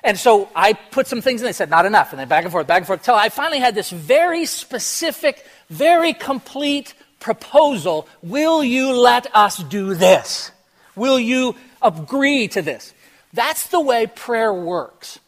And 0.05 0.19
so 0.19 0.49
I 0.55 0.75
put 0.75 1.07
some 1.07 1.21
things 1.21 1.41
in, 1.41 1.47
they 1.47 1.53
said, 1.53 1.71
not 1.71 1.87
enough. 1.87 2.13
And 2.13 2.21
then 2.21 2.29
back 2.29 2.45
and 2.45 2.53
forth, 2.53 2.67
back 2.67 2.79
and 2.79 2.87
forth, 2.87 3.01
until 3.01 3.17
I 3.17 3.29
finally 3.29 3.59
had 3.59 3.75
this 3.75 3.91
very 3.91 4.47
specific, 4.47 5.45
very 5.69 6.13
complete 6.13 6.95
proposal. 7.21 8.09
Will 8.23 8.63
you 8.63 8.93
let 8.93 9.35
us 9.35 9.59
do 9.59 9.95
this? 9.95 10.53
Will 10.95 11.19
you 11.19 11.57
agree 11.83 12.49
to 12.49 12.63
this? 12.63 12.95
That's 13.33 13.69
the 13.69 13.81
way 13.81 14.07
prayer 14.07 14.53
works. 14.55 15.19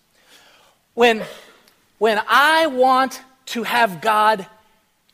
When, 0.94 1.22
when 1.98 2.20
I 2.28 2.66
want 2.66 3.20
to 3.46 3.64
have 3.64 4.00
God 4.00 4.46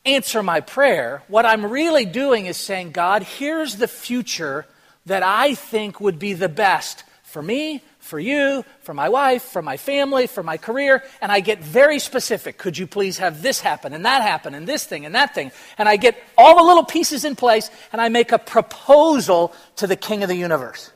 answer 0.05 0.43
my 0.43 0.61
prayer, 0.61 1.23
what 1.29 1.47
I'm 1.47 1.67
really 1.67 2.05
doing 2.05 2.47
is 2.47 2.57
saying, 2.57 2.93
God, 2.93 3.23
here's 3.23 3.77
the 3.77 3.89
future 3.89 4.67
that 5.07 5.23
I 5.23 5.55
think 5.55 6.01
would 6.01 6.19
be 6.19 6.33
the 6.33 6.49
best 6.49 7.05
for 7.23 7.43
me, 7.43 7.83
for 8.07 8.19
you, 8.19 8.65
for 8.81 8.95
my 8.95 9.09
wife, 9.09 9.43
for 9.43 9.61
my 9.61 9.77
family, 9.77 10.27
for 10.27 10.43
my 10.43 10.57
career, 10.57 11.03
and 11.21 11.31
I 11.31 11.41
get 11.41 11.59
very 11.59 11.99
specific. 11.99 12.57
Could 12.57 12.79
you 12.79 12.87
please 12.87 13.19
have 13.19 13.43
this 13.43 13.61
happen 13.61 13.93
and 13.93 14.07
that 14.07 14.23
happen 14.23 14.55
and 14.55 14.67
this 14.67 14.85
thing 14.85 15.05
and 15.05 15.15
that 15.15 15.35
thing? 15.35 15.51
And 15.77 15.89
I 15.89 15.97
get 15.97 16.17
all 16.39 16.57
the 16.57 16.63
little 16.63 16.85
pieces 16.85 17.25
in 17.25 17.37
place 17.37 17.71
and 17.93 18.01
I 18.01 18.09
make 18.09 18.33
a 18.33 18.39
proposal 18.39 19.53
to 19.77 19.87
the 19.87 19.97
king 19.97 20.23
of 20.23 20.29
the 20.29 20.37
universe. 20.37 20.91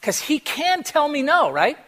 Because 0.00 0.18
he 0.18 0.40
can 0.40 0.82
tell 0.82 1.08
me 1.08 1.22
no, 1.22 1.50
right? 1.50 1.78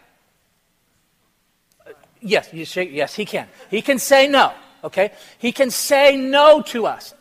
Yes, 2.21 2.49
shake, 2.67 2.91
yes, 2.91 3.13
he 3.13 3.25
can. 3.25 3.47
He 3.69 3.81
can 3.81 3.99
say 3.99 4.27
no, 4.27 4.53
okay? 4.83 5.11
He 5.37 5.51
can 5.51 5.69
say 5.69 6.15
no 6.15 6.61
to 6.63 6.87
us. 6.87 7.13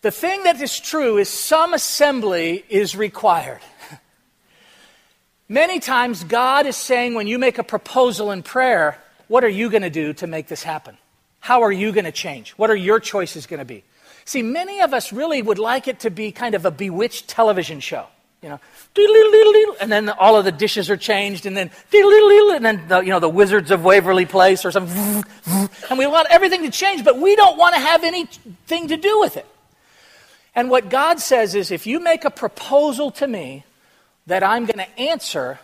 The 0.00 0.10
thing 0.10 0.44
that 0.44 0.60
is 0.60 0.78
true 0.80 1.18
is 1.18 1.28
some 1.28 1.74
assembly 1.74 2.64
is 2.68 2.96
required. 2.96 3.60
Many 5.48 5.78
times, 5.78 6.24
God 6.24 6.66
is 6.66 6.76
saying 6.76 7.14
when 7.14 7.28
you 7.28 7.38
make 7.38 7.58
a 7.58 7.62
proposal 7.62 8.32
in 8.32 8.42
prayer, 8.42 8.98
what 9.28 9.44
are 9.44 9.48
you 9.48 9.70
going 9.70 9.82
to 9.82 9.90
do 9.90 10.12
to 10.14 10.26
make 10.26 10.48
this 10.48 10.62
happen? 10.62 10.96
How 11.38 11.62
are 11.62 11.70
you 11.70 11.92
going 11.92 12.04
to 12.04 12.12
change? 12.12 12.50
What 12.52 12.70
are 12.70 12.76
your 12.76 12.98
choices 12.98 13.46
going 13.46 13.58
to 13.58 13.64
be? 13.64 13.84
See, 14.24 14.42
many 14.42 14.80
of 14.80 14.92
us 14.92 15.12
really 15.12 15.40
would 15.40 15.60
like 15.60 15.86
it 15.86 16.00
to 16.00 16.10
be 16.10 16.32
kind 16.32 16.56
of 16.56 16.64
a 16.64 16.72
bewitched 16.72 17.28
television 17.28 17.78
show. 17.78 18.06
You 18.42 18.50
know, 18.50 18.60
and 19.80 19.90
then 19.90 20.08
all 20.10 20.36
of 20.36 20.44
the 20.44 20.52
dishes 20.52 20.90
are 20.90 20.96
changed, 20.96 21.46
and 21.46 21.56
then 21.56 21.70
and 21.92 22.64
then 22.64 22.86
the, 22.86 23.00
you 23.00 23.08
know 23.08 23.18
the 23.18 23.28
Wizards 23.30 23.70
of 23.70 23.82
Waverly 23.82 24.26
Place 24.26 24.64
or 24.64 24.70
something, 24.70 25.24
and 25.90 25.98
we 25.98 26.06
want 26.06 26.28
everything 26.30 26.62
to 26.62 26.70
change, 26.70 27.02
but 27.02 27.18
we 27.18 27.34
don't 27.34 27.56
want 27.56 27.74
to 27.74 27.80
have 27.80 28.04
anything 28.04 28.88
to 28.88 28.96
do 28.96 29.18
with 29.20 29.36
it. 29.36 29.46
And 30.54 30.70
what 30.70 30.90
God 30.90 31.18
says 31.18 31.54
is, 31.54 31.70
if 31.70 31.86
you 31.86 31.98
make 31.98 32.24
a 32.24 32.30
proposal 32.30 33.10
to 33.12 33.26
me 33.26 33.64
that 34.26 34.42
I'm 34.42 34.66
going 34.66 34.78
to 34.78 34.98
answer, 34.98 35.58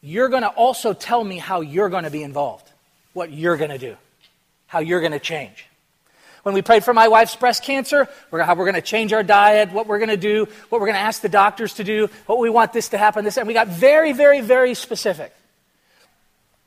you're 0.00 0.28
going 0.28 0.42
to 0.42 0.48
also 0.48 0.92
tell 0.92 1.22
me 1.22 1.38
how 1.38 1.60
you're 1.60 1.88
going 1.88 2.04
to 2.04 2.10
be 2.10 2.22
involved, 2.22 2.68
what 3.12 3.32
you're 3.32 3.56
going 3.56 3.70
to 3.70 3.78
do, 3.78 3.96
how 4.66 4.80
you're 4.80 5.00
going 5.00 5.12
to 5.12 5.20
change. 5.20 5.66
When 6.42 6.56
we 6.56 6.62
prayed 6.62 6.82
for 6.82 6.92
my 6.92 7.06
wife's 7.06 7.36
breast 7.36 7.62
cancer, 7.62 8.08
how 8.32 8.54
we're 8.56 8.64
going 8.64 8.74
to 8.74 8.80
change 8.80 9.12
our 9.12 9.22
diet, 9.22 9.70
what 9.72 9.86
we're 9.86 9.98
going 9.98 10.08
to 10.08 10.16
do, 10.16 10.46
what 10.70 10.80
we're 10.80 10.88
going 10.88 10.96
to 10.96 11.00
ask 11.00 11.22
the 11.22 11.28
doctors 11.28 11.74
to 11.74 11.84
do, 11.84 12.08
what 12.26 12.40
we 12.40 12.50
want 12.50 12.72
this 12.72 12.88
to 12.88 12.98
happen, 12.98 13.24
this, 13.24 13.38
and 13.38 13.46
we 13.46 13.54
got 13.54 13.68
very, 13.68 14.12
very, 14.12 14.40
very 14.40 14.74
specific. 14.74 15.32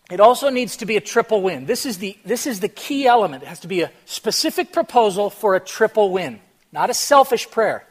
It 0.09 0.21
also 0.21 0.49
needs 0.49 0.77
to 0.77 0.85
be 0.85 0.95
a 0.95 1.01
triple 1.01 1.41
win. 1.41 1.65
This 1.65 1.85
is 1.85 1.97
the, 1.97 2.17
this 2.23 2.47
is 2.47 2.61
the 2.61 2.69
key 2.69 3.05
element. 3.05 3.43
It 3.43 3.47
has 3.47 3.59
to 3.61 3.67
be 3.67 3.81
a 3.81 3.91
specific 4.05 4.71
proposal 4.71 5.29
for 5.29 5.55
a 5.55 5.59
triple 5.59 6.11
win, 6.11 6.39
not 6.71 6.89
a 6.89 6.93
selfish 6.93 7.49
prayer 7.49 7.85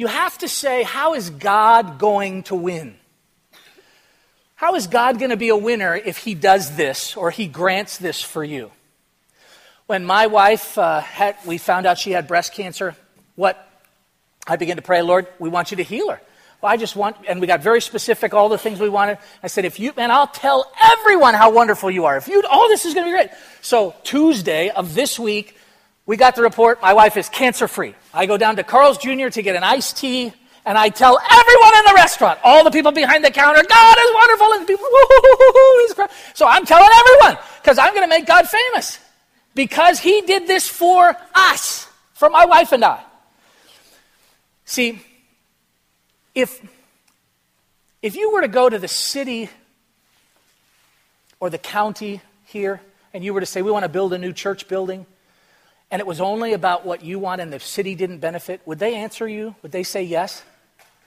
you 0.00 0.06
have 0.06 0.38
to 0.38 0.48
say, 0.48 0.82
how 0.82 1.12
is 1.12 1.28
God 1.28 1.98
going 1.98 2.42
to 2.44 2.54
win? 2.54 2.96
How 4.54 4.74
is 4.74 4.86
God 4.86 5.18
going 5.18 5.28
to 5.28 5.36
be 5.36 5.50
a 5.50 5.56
winner 5.56 5.94
if 5.94 6.16
he 6.16 6.34
does 6.34 6.74
this 6.74 7.18
or 7.18 7.30
he 7.30 7.46
grants 7.46 7.98
this 7.98 8.22
for 8.22 8.42
you? 8.42 8.70
When 9.88 10.06
my 10.06 10.26
wife 10.26 10.78
uh, 10.78 11.00
had, 11.00 11.36
we 11.44 11.58
found 11.58 11.84
out 11.84 11.98
she 11.98 12.12
had 12.12 12.26
breast 12.26 12.54
cancer, 12.54 12.96
what 13.36 13.68
I 14.46 14.56
began 14.56 14.76
to 14.76 14.82
pray, 14.82 15.02
Lord, 15.02 15.26
we 15.38 15.50
want 15.50 15.70
you 15.70 15.76
to 15.76 15.82
heal 15.82 16.08
her. 16.08 16.20
Well, 16.62 16.72
I 16.72 16.78
just 16.78 16.96
want, 16.96 17.16
and 17.28 17.38
we 17.38 17.46
got 17.46 17.60
very 17.62 17.82
specific, 17.82 18.32
all 18.32 18.48
the 18.48 18.56
things 18.56 18.80
we 18.80 18.88
wanted. 18.88 19.18
I 19.42 19.48
said, 19.48 19.66
if 19.66 19.78
you, 19.78 19.92
man, 19.98 20.10
I'll 20.10 20.28
tell 20.28 20.72
everyone 20.80 21.34
how 21.34 21.52
wonderful 21.52 21.90
you 21.90 22.06
are. 22.06 22.16
If 22.16 22.26
you, 22.26 22.42
all 22.50 22.68
this 22.68 22.86
is 22.86 22.94
going 22.94 23.04
to 23.04 23.12
be 23.12 23.18
great. 23.18 23.38
So 23.60 23.94
Tuesday 24.02 24.70
of 24.70 24.94
this 24.94 25.18
week, 25.18 25.58
we 26.06 26.16
got 26.16 26.36
the 26.36 26.42
report. 26.42 26.80
My 26.80 26.94
wife 26.94 27.18
is 27.18 27.28
cancer 27.28 27.68
free. 27.68 27.94
I 28.12 28.26
go 28.26 28.36
down 28.36 28.56
to 28.56 28.64
Carl's 28.64 28.98
Jr. 28.98 29.28
to 29.28 29.42
get 29.42 29.56
an 29.56 29.62
iced 29.62 29.96
tea, 29.96 30.32
and 30.64 30.76
I 30.76 30.88
tell 30.88 31.18
everyone 31.18 31.78
in 31.78 31.84
the 31.86 31.92
restaurant, 31.94 32.38
all 32.42 32.64
the 32.64 32.70
people 32.70 32.92
behind 32.92 33.24
the 33.24 33.30
counter, 33.30 33.62
God 33.62 33.98
is 33.98 34.10
wonderful, 34.14 34.52
and 34.54 34.66
people, 34.66 34.86
woo 34.90 36.08
So 36.34 36.46
I'm 36.46 36.66
telling 36.66 36.90
everyone 36.92 37.38
because 37.62 37.78
I'm 37.78 37.94
going 37.94 38.04
to 38.04 38.08
make 38.08 38.26
God 38.26 38.46
famous 38.48 38.98
because 39.54 40.00
He 40.00 40.22
did 40.22 40.46
this 40.46 40.68
for 40.68 41.16
us, 41.34 41.88
for 42.14 42.28
my 42.30 42.44
wife 42.44 42.72
and 42.72 42.84
I. 42.84 43.00
See, 44.64 45.00
if, 46.34 46.64
if 48.02 48.16
you 48.16 48.32
were 48.32 48.42
to 48.42 48.48
go 48.48 48.68
to 48.68 48.78
the 48.78 48.88
city 48.88 49.48
or 51.40 51.50
the 51.50 51.58
county 51.58 52.20
here 52.44 52.80
and 53.12 53.24
you 53.24 53.34
were 53.34 53.40
to 53.40 53.46
say, 53.46 53.62
We 53.62 53.70
want 53.70 53.84
to 53.84 53.88
build 53.88 54.12
a 54.12 54.18
new 54.18 54.32
church 54.32 54.68
building, 54.68 55.06
and 55.90 56.00
it 56.00 56.06
was 56.06 56.20
only 56.20 56.52
about 56.52 56.86
what 56.86 57.02
you 57.02 57.18
want 57.18 57.40
and 57.40 57.52
the 57.52 57.60
city 57.60 57.94
didn't 57.94 58.18
benefit, 58.18 58.60
would 58.64 58.78
they 58.78 58.94
answer 58.94 59.28
you? 59.28 59.54
Would 59.62 59.72
they 59.72 59.82
say 59.82 60.02
yes? 60.02 60.42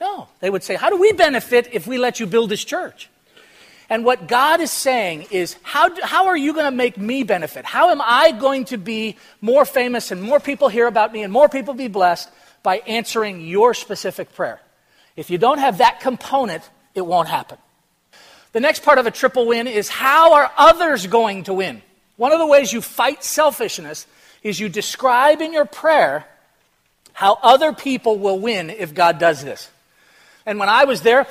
No. 0.00 0.28
They 0.40 0.50
would 0.50 0.62
say, 0.62 0.74
How 0.74 0.90
do 0.90 0.98
we 1.00 1.12
benefit 1.12 1.70
if 1.72 1.86
we 1.86 1.98
let 1.98 2.20
you 2.20 2.26
build 2.26 2.50
this 2.50 2.64
church? 2.64 3.08
And 3.90 4.04
what 4.04 4.28
God 4.28 4.60
is 4.60 4.70
saying 4.70 5.26
is, 5.30 5.56
how, 5.62 5.90
how 6.02 6.26
are 6.28 6.36
you 6.36 6.54
going 6.54 6.64
to 6.64 6.70
make 6.70 6.96
me 6.96 7.22
benefit? 7.22 7.66
How 7.66 7.90
am 7.90 8.00
I 8.02 8.32
going 8.32 8.64
to 8.66 8.78
be 8.78 9.16
more 9.42 9.66
famous 9.66 10.10
and 10.10 10.22
more 10.22 10.40
people 10.40 10.68
hear 10.68 10.86
about 10.86 11.12
me 11.12 11.22
and 11.22 11.32
more 11.32 11.50
people 11.50 11.74
be 11.74 11.88
blessed 11.88 12.30
by 12.62 12.78
answering 12.78 13.42
your 13.42 13.74
specific 13.74 14.34
prayer? 14.34 14.60
If 15.16 15.28
you 15.30 15.36
don't 15.36 15.58
have 15.58 15.78
that 15.78 16.00
component, 16.00 16.68
it 16.94 17.04
won't 17.04 17.28
happen. 17.28 17.58
The 18.52 18.60
next 18.60 18.82
part 18.84 18.98
of 18.98 19.06
a 19.06 19.10
triple 19.10 19.46
win 19.46 19.66
is 19.66 19.88
how 19.88 20.34
are 20.34 20.50
others 20.56 21.06
going 21.06 21.44
to 21.44 21.54
win? 21.54 21.82
One 22.16 22.32
of 22.32 22.38
the 22.38 22.46
ways 22.46 22.72
you 22.72 22.80
fight 22.80 23.22
selfishness 23.22 24.06
is 24.44 24.60
you 24.60 24.68
describe 24.68 25.40
in 25.40 25.52
your 25.52 25.64
prayer 25.64 26.26
how 27.14 27.38
other 27.42 27.72
people 27.72 28.18
will 28.18 28.38
win 28.38 28.70
if 28.70 28.94
God 28.94 29.18
does 29.18 29.42
this. 29.42 29.70
And 30.46 30.58
when 30.58 30.68
I 30.68 30.84
was 30.84 31.00
there, 31.00 31.26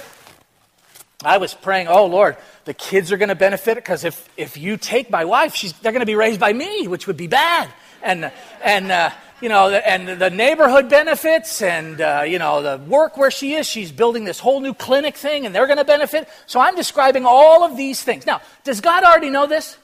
I 1.23 1.37
was 1.37 1.53
praying, 1.53 1.87
oh 1.87 2.07
Lord, 2.07 2.35
the 2.65 2.73
kids 2.73 3.11
are 3.11 3.17
going 3.17 3.29
to 3.29 3.35
benefit 3.35 3.75
because 3.75 4.03
if, 4.03 4.27
if 4.35 4.57
you 4.57 4.77
take 4.77 5.09
my 5.09 5.23
wife, 5.25 5.61
they're 5.81 5.91
going 5.91 6.01
to 6.01 6.05
be 6.05 6.15
raised 6.15 6.39
by 6.39 6.51
me, 6.51 6.87
which 6.87 7.07
would 7.07 7.17
be 7.17 7.27
bad. 7.27 7.69
And, 8.01 8.31
and 8.63 8.91
uh, 8.91 9.11
you 9.39 9.49
know, 9.49 9.69
and 9.69 10.07
the 10.19 10.29
neighborhood 10.29 10.89
benefits 10.89 11.61
and, 11.61 12.01
uh, 12.01 12.23
you 12.25 12.39
know, 12.39 12.61
the 12.61 12.83
work 12.85 13.17
where 13.17 13.31
she 13.31 13.53
is, 13.53 13.67
she's 13.67 13.91
building 13.91 14.23
this 14.23 14.39
whole 14.39 14.59
new 14.59 14.73
clinic 14.73 15.15
thing 15.15 15.45
and 15.45 15.53
they're 15.53 15.67
going 15.67 15.77
to 15.77 15.85
benefit. 15.85 16.27
So 16.47 16.59
I'm 16.59 16.75
describing 16.75 17.25
all 17.25 17.63
of 17.63 17.77
these 17.77 18.01
things. 18.01 18.25
Now, 18.25 18.41
does 18.63 18.81
God 18.81 19.03
already 19.03 19.29
know 19.29 19.45
this? 19.45 19.77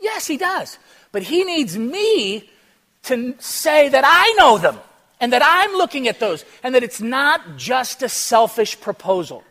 Yes, 0.00 0.26
He 0.26 0.36
does. 0.36 0.78
But 1.10 1.22
He 1.22 1.44
needs 1.44 1.76
me 1.76 2.48
to 3.08 3.34
say 3.38 3.88
that 3.88 4.04
I 4.06 4.34
know 4.38 4.58
them 4.58 4.78
and 5.20 5.32
that 5.32 5.42
I'm 5.44 5.72
looking 5.72 6.08
at 6.08 6.20
those 6.20 6.44
and 6.62 6.74
that 6.74 6.82
it's 6.82 7.00
not 7.00 7.56
just 7.56 8.02
a 8.02 8.08
selfish 8.08 8.80
proposal. 8.80 9.44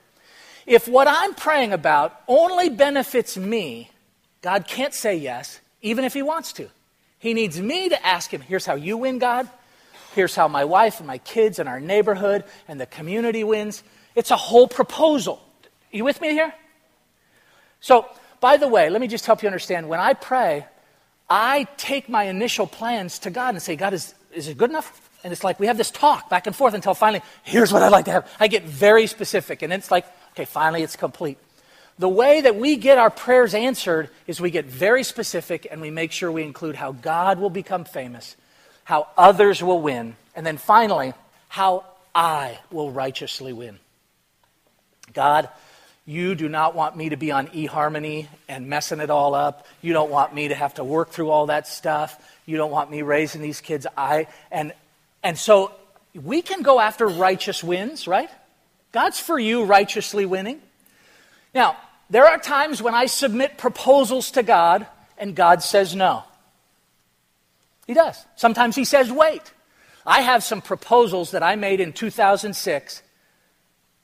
If 0.66 0.88
what 0.88 1.08
I'm 1.08 1.34
praying 1.34 1.74
about 1.74 2.22
only 2.28 2.70
benefits 2.70 3.38
me, 3.38 3.90
God 4.42 4.68
can't 4.68 4.94
say 4.94 5.16
yes, 5.16 5.60
even 5.82 6.04
if 6.04 6.14
He 6.14 6.22
wants 6.22 6.54
to. 6.54 6.70
He 7.20 7.34
needs 7.34 7.60
me 7.60 7.90
to 7.90 8.06
ask 8.06 8.32
Him, 8.32 8.42
here's 8.42 8.66
how 8.66 8.76
you 8.76 8.98
win, 8.98 9.20
God. 9.20 9.50
Here's 10.14 10.36
how 10.36 10.48
my 10.48 10.66
wife 10.66 11.00
and 11.00 11.08
my 11.08 11.20
kids 11.20 11.60
and 11.60 11.70
our 11.70 11.80
neighborhood 11.80 12.44
and 12.68 12.82
the 12.82 12.86
community 12.86 13.44
wins. 13.44 13.84
It's 14.16 14.32
a 14.32 14.36
whole 14.36 14.68
proposal. 14.68 15.42
You 15.92 16.04
with 16.04 16.22
me 16.22 16.32
here? 16.32 16.54
So, 17.80 18.08
by 18.40 18.58
the 18.58 18.68
way, 18.68 18.90
let 18.90 19.00
me 19.00 19.08
just 19.08 19.26
help 19.26 19.44
you 19.44 19.48
understand. 19.48 19.90
When 19.90 20.00
I 20.00 20.14
pray, 20.14 20.66
I 21.30 21.68
take 21.78 22.08
my 22.10 22.24
initial 22.24 22.68
plans 22.68 23.20
to 23.20 23.30
God 23.30 23.54
and 23.56 23.62
say, 23.62 23.76
God, 23.76 23.94
is, 23.94 24.14
is 24.34 24.48
it 24.48 24.58
good 24.58 24.70
enough? 24.70 25.10
And 25.24 25.34
it's 25.34 25.44
like 25.44 25.60
we 25.60 25.68
have 25.68 25.78
this 25.78 25.92
talk 25.92 26.30
back 26.30 26.48
and 26.48 26.56
forth 26.56 26.74
until 26.74 26.94
finally, 26.94 27.22
here's 27.44 27.74
what 27.74 27.84
I'd 27.84 27.92
like 27.92 28.06
to 28.06 28.12
have. 28.12 28.32
I 28.40 28.48
get 28.48 28.64
very 28.64 29.08
specific. 29.08 29.62
And 29.62 29.74
it's 29.74 29.92
like, 29.92 30.06
okay, 30.32 30.46
finally 30.46 30.84
it's 30.84 30.96
complete. 30.96 31.38
The 32.00 32.08
way 32.08 32.42
that 32.42 32.56
we 32.56 32.76
get 32.76 33.00
our 33.00 33.10
prayers 33.10 33.56
answered 33.56 34.10
is 34.28 34.40
we 34.40 34.52
get 34.52 34.66
very 34.66 35.04
specific 35.04 35.68
and 35.70 35.82
we 35.82 35.90
make 35.90 36.12
sure 36.12 36.32
we 36.32 36.44
include 36.44 36.76
how 36.76 36.92
God 36.92 37.40
will 37.40 37.50
become 37.50 37.86
famous, 37.86 38.36
how 38.84 39.08
others 39.18 39.64
will 39.64 39.82
win, 39.82 40.16
and 40.36 40.46
then 40.46 40.58
finally, 40.58 41.14
how 41.50 41.86
I 42.14 42.60
will 42.72 42.92
righteously 42.92 43.52
win. 43.52 43.80
God, 45.14 45.50
you 46.08 46.36
do 46.36 46.48
not 46.48 46.74
want 46.74 46.96
me 46.96 47.10
to 47.10 47.18
be 47.18 47.32
on 47.32 47.48
eHarmony 47.48 48.28
and 48.48 48.70
messing 48.70 49.02
it 49.02 49.10
all 49.10 49.36
up. 49.36 49.68
You 49.82 49.92
don't 49.92 50.10
want 50.10 50.34
me 50.34 50.48
to 50.48 50.56
have 50.56 50.76
to 50.76 50.84
work 50.84 51.10
through 51.10 51.30
all 51.30 51.48
that 51.48 51.68
stuff. 51.68 52.18
You 52.46 52.56
don't 52.56 52.72
want 52.72 52.90
me 52.90 53.02
raising 53.02 53.42
these 53.42 53.60
kids. 53.60 53.86
I 53.98 54.28
and 54.50 54.74
and 55.22 55.38
so 55.38 55.74
we 56.16 56.42
can 56.42 56.62
go 56.62 56.80
after 56.80 57.06
righteous 57.06 57.62
wins, 57.62 58.08
right? 58.08 58.30
God's 58.94 59.20
for 59.20 59.38
you 59.38 59.66
righteously 59.66 60.26
winning. 60.26 60.62
Now, 61.54 61.76
there 62.10 62.26
are 62.26 62.38
times 62.38 62.82
when 62.82 62.96
I 62.96 63.08
submit 63.08 63.58
proposals 63.58 64.32
to 64.32 64.44
God 64.44 64.88
and 65.18 65.36
God 65.36 65.62
says 65.62 65.94
no. 65.94 66.24
He 67.86 67.94
does. 67.94 68.26
Sometimes 68.38 68.78
He 68.78 68.86
says 68.86 69.12
wait. 69.12 69.52
I 70.06 70.22
have 70.22 70.42
some 70.42 70.62
proposals 70.62 71.32
that 71.32 71.44
I 71.44 71.58
made 71.58 71.82
in 71.82 71.92
2006 71.92 73.04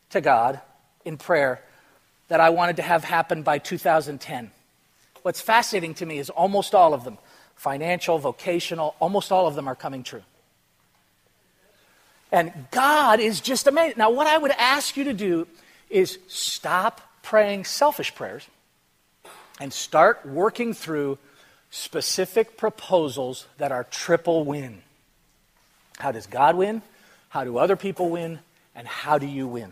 to 0.09 0.19
God 0.19 0.59
in 1.05 1.15
prayer 1.15 1.63
that 2.27 2.39
I 2.39 2.49
wanted 2.49 2.77
to 2.77 2.81
have 2.81 3.03
happen 3.03 3.43
by 3.43 3.57
2010. 3.57 4.51
What's 5.21 5.41
fascinating 5.41 5.93
to 5.95 6.05
me 6.05 6.17
is 6.17 6.29
almost 6.29 6.75
all 6.75 6.93
of 6.93 7.03
them 7.03 7.17
financial, 7.55 8.17
vocational, 8.17 8.95
almost 8.99 9.31
all 9.31 9.47
of 9.47 9.55
them 9.55 9.67
are 9.67 9.75
coming 9.75 10.03
true. 10.03 10.23
And 12.31 12.51
God 12.71 13.19
is 13.19 13.39
just 13.39 13.67
amazing. 13.67 13.95
Now, 13.97 14.09
what 14.09 14.27
I 14.27 14.37
would 14.37 14.51
ask 14.51 14.97
you 14.97 15.05
to 15.05 15.13
do 15.13 15.47
is 15.89 16.17
stop 16.27 16.99
praying 17.21 17.65
selfish 17.65 18.13
prayers 18.15 18.47
and 19.59 19.71
start 19.71 20.25
working 20.25 20.73
through 20.73 21.19
specific 21.69 22.57
proposals 22.57 23.45
that 23.59 23.71
are 23.71 23.83
triple 23.85 24.43
win. 24.43 24.81
How 25.99 26.11
does 26.11 26.25
God 26.25 26.55
win? 26.55 26.81
How 27.29 27.43
do 27.43 27.57
other 27.57 27.75
people 27.75 28.09
win? 28.09 28.39
And 28.75 28.87
how 28.87 29.19
do 29.19 29.27
you 29.27 29.47
win? 29.47 29.71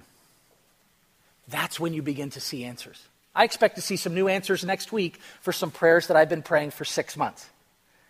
That's 1.52 1.80
when 1.80 1.94
you 1.94 2.02
begin 2.02 2.32
to 2.32 2.40
see 2.40 2.64
answers. 2.64 3.02
I 3.36 3.44
expect 3.44 3.76
to 3.76 3.82
see 3.82 3.96
some 3.96 4.14
new 4.14 4.28
answers 4.28 4.66
next 4.66 4.92
week 4.92 5.20
for 5.42 5.54
some 5.54 5.72
prayers 5.72 6.08
that 6.08 6.18
I've 6.18 6.30
been 6.30 6.42
praying 6.42 6.72
for 6.72 6.84
six 6.84 7.16
months 7.16 7.48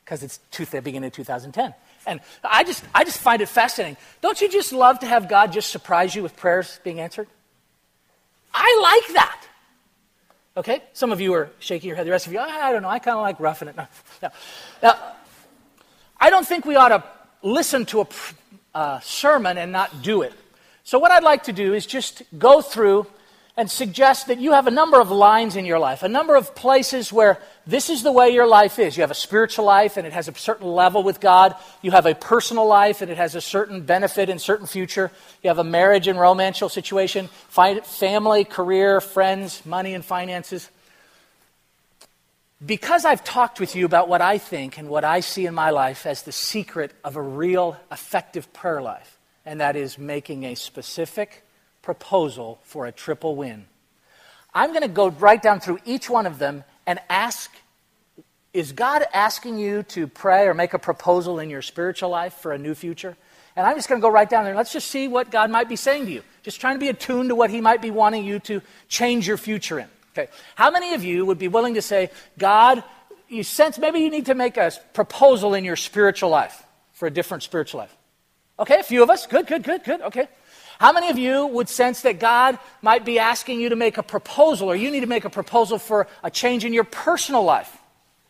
because 0.03 0.23
it's 0.23 0.39
the 0.51 0.81
beginning 0.81 1.07
of 1.07 1.13
2010. 1.13 1.73
And 2.07 2.19
I 2.43 2.63
just, 2.63 2.83
I 2.93 3.03
just 3.03 3.19
find 3.19 3.41
it 3.41 3.47
fascinating. 3.47 3.97
Don't 4.21 4.41
you 4.41 4.49
just 4.49 4.73
love 4.73 4.99
to 4.99 5.05
have 5.05 5.29
God 5.29 5.53
just 5.53 5.69
surprise 5.69 6.15
you 6.15 6.23
with 6.23 6.35
prayers 6.35 6.79
being 6.83 6.99
answered? 6.99 7.27
I 8.53 8.79
like 8.81 9.13
that. 9.13 9.47
Okay? 10.57 10.83
Some 10.93 11.11
of 11.11 11.21
you 11.21 11.33
are 11.33 11.49
shaking 11.59 11.87
your 11.87 11.95
head. 11.95 12.05
The 12.05 12.11
rest 12.11 12.27
of 12.27 12.33
you, 12.33 12.39
I 12.39 12.71
don't 12.71 12.81
know. 12.81 12.89
I 12.89 12.99
kind 12.99 13.15
of 13.15 13.21
like 13.21 13.39
roughing 13.39 13.67
it. 13.67 13.75
No. 13.77 13.87
Now, 14.21 14.31
now, 14.83 14.99
I 16.19 16.29
don't 16.29 16.45
think 16.45 16.65
we 16.65 16.75
ought 16.75 16.89
to 16.89 17.03
listen 17.41 17.85
to 17.87 18.01
a 18.01 18.07
uh, 18.75 18.99
sermon 18.99 19.57
and 19.57 19.71
not 19.71 20.01
do 20.01 20.21
it. 20.21 20.33
So, 20.83 20.99
what 20.99 21.11
I'd 21.11 21.23
like 21.23 21.43
to 21.43 21.53
do 21.53 21.73
is 21.73 21.85
just 21.85 22.23
go 22.37 22.61
through 22.61 23.07
and 23.57 23.69
suggest 23.69 24.27
that 24.27 24.39
you 24.39 24.53
have 24.53 24.67
a 24.67 24.71
number 24.71 24.99
of 24.99 25.11
lines 25.11 25.55
in 25.55 25.65
your 25.65 25.79
life, 25.79 26.03
a 26.03 26.07
number 26.07 26.35
of 26.35 26.55
places 26.55 27.11
where 27.11 27.37
this 27.67 27.89
is 27.89 28.01
the 28.01 28.11
way 28.11 28.29
your 28.29 28.47
life 28.47 28.79
is. 28.79 28.95
You 28.95 29.01
have 29.01 29.11
a 29.11 29.15
spiritual 29.15 29.65
life 29.65 29.97
and 29.97 30.07
it 30.07 30.13
has 30.13 30.27
a 30.27 30.33
certain 30.33 30.67
level 30.67 31.03
with 31.03 31.19
God. 31.19 31.55
You 31.81 31.91
have 31.91 32.05
a 32.05 32.15
personal 32.15 32.65
life 32.65 33.01
and 33.01 33.11
it 33.11 33.17
has 33.17 33.35
a 33.35 33.41
certain 33.41 33.81
benefit 33.81 34.29
and 34.29 34.41
certain 34.41 34.67
future. 34.67 35.11
You 35.43 35.49
have 35.49 35.59
a 35.59 35.65
marriage 35.65 36.07
and 36.07 36.17
romantical 36.17 36.69
situation, 36.69 37.27
family, 37.49 38.45
career, 38.45 39.01
friends, 39.01 39.65
money 39.65 39.93
and 39.93 40.03
finances. 40.03 40.69
Because 42.65 43.05
I've 43.05 43.23
talked 43.23 43.59
with 43.59 43.75
you 43.75 43.85
about 43.85 44.07
what 44.07 44.21
I 44.21 44.37
think 44.37 44.77
and 44.77 44.87
what 44.87 45.03
I 45.03 45.19
see 45.19 45.45
in 45.45 45.53
my 45.55 45.71
life 45.71 46.05
as 46.05 46.21
the 46.21 46.31
secret 46.31 46.91
of 47.03 47.15
a 47.15 47.21
real 47.21 47.75
effective 47.91 48.53
prayer 48.53 48.81
life, 48.81 49.17
and 49.45 49.59
that 49.61 49.75
is 49.75 49.97
making 49.97 50.45
a 50.45 50.55
specific 50.55 51.43
proposal 51.81 52.59
for 52.63 52.85
a 52.85 52.91
triple 52.91 53.35
win. 53.35 53.65
I'm 54.53 54.69
going 54.69 54.81
to 54.81 54.87
go 54.87 55.09
right 55.09 55.41
down 55.41 55.59
through 55.59 55.79
each 55.85 56.09
one 56.09 56.25
of 56.25 56.39
them 56.39 56.63
and 56.85 56.99
ask 57.09 57.51
Is 58.53 58.73
God 58.73 59.03
asking 59.13 59.59
you 59.59 59.83
to 59.83 60.07
pray 60.07 60.47
or 60.47 60.53
make 60.53 60.73
a 60.73 60.79
proposal 60.79 61.39
in 61.39 61.49
your 61.49 61.61
spiritual 61.61 62.09
life 62.09 62.33
for 62.33 62.51
a 62.51 62.57
new 62.57 62.75
future? 62.75 63.15
And 63.55 63.65
I'm 63.65 63.75
just 63.75 63.89
going 63.89 63.99
to 63.99 64.05
go 64.05 64.11
right 64.11 64.29
down 64.29 64.45
there. 64.45 64.55
Let's 64.55 64.71
just 64.71 64.89
see 64.89 65.07
what 65.07 65.29
God 65.29 65.51
might 65.51 65.67
be 65.67 65.75
saying 65.75 66.05
to 66.05 66.11
you. 66.11 66.23
Just 66.43 66.61
trying 66.61 66.75
to 66.75 66.79
be 66.79 66.89
attuned 66.89 67.29
to 67.29 67.35
what 67.35 67.49
He 67.49 67.61
might 67.61 67.81
be 67.81 67.91
wanting 67.91 68.25
you 68.25 68.39
to 68.39 68.61
change 68.87 69.27
your 69.27 69.37
future 69.37 69.79
in. 69.79 69.87
Okay. 70.13 70.29
How 70.55 70.71
many 70.71 70.93
of 70.93 71.03
you 71.03 71.25
would 71.25 71.37
be 71.37 71.47
willing 71.47 71.75
to 71.75 71.81
say, 71.81 72.11
God, 72.37 72.83
you 73.29 73.43
sense 73.43 73.77
maybe 73.77 73.99
you 73.99 74.09
need 74.09 74.25
to 74.25 74.35
make 74.35 74.57
a 74.57 74.71
proposal 74.93 75.53
in 75.53 75.63
your 75.63 75.77
spiritual 75.77 76.29
life 76.29 76.63
for 76.93 77.07
a 77.07 77.11
different 77.11 77.43
spiritual 77.43 77.79
life? 77.79 77.95
Okay, 78.59 78.79
a 78.79 78.83
few 78.83 79.01
of 79.01 79.09
us. 79.09 79.25
Good, 79.25 79.47
good, 79.47 79.63
good, 79.63 79.83
good. 79.83 80.01
Okay. 80.01 80.27
How 80.81 80.91
many 80.91 81.09
of 81.09 81.17
you 81.19 81.45
would 81.45 81.69
sense 81.69 82.01
that 82.01 82.19
God 82.19 82.57
might 82.81 83.05
be 83.05 83.19
asking 83.19 83.61
you 83.61 83.69
to 83.69 83.75
make 83.75 83.99
a 83.99 84.03
proposal 84.03 84.67
or 84.67 84.75
you 84.75 84.89
need 84.89 85.01
to 85.01 85.05
make 85.05 85.25
a 85.25 85.29
proposal 85.29 85.77
for 85.77 86.07
a 86.23 86.31
change 86.31 86.65
in 86.65 86.73
your 86.73 86.85
personal 86.85 87.43
life? 87.43 87.77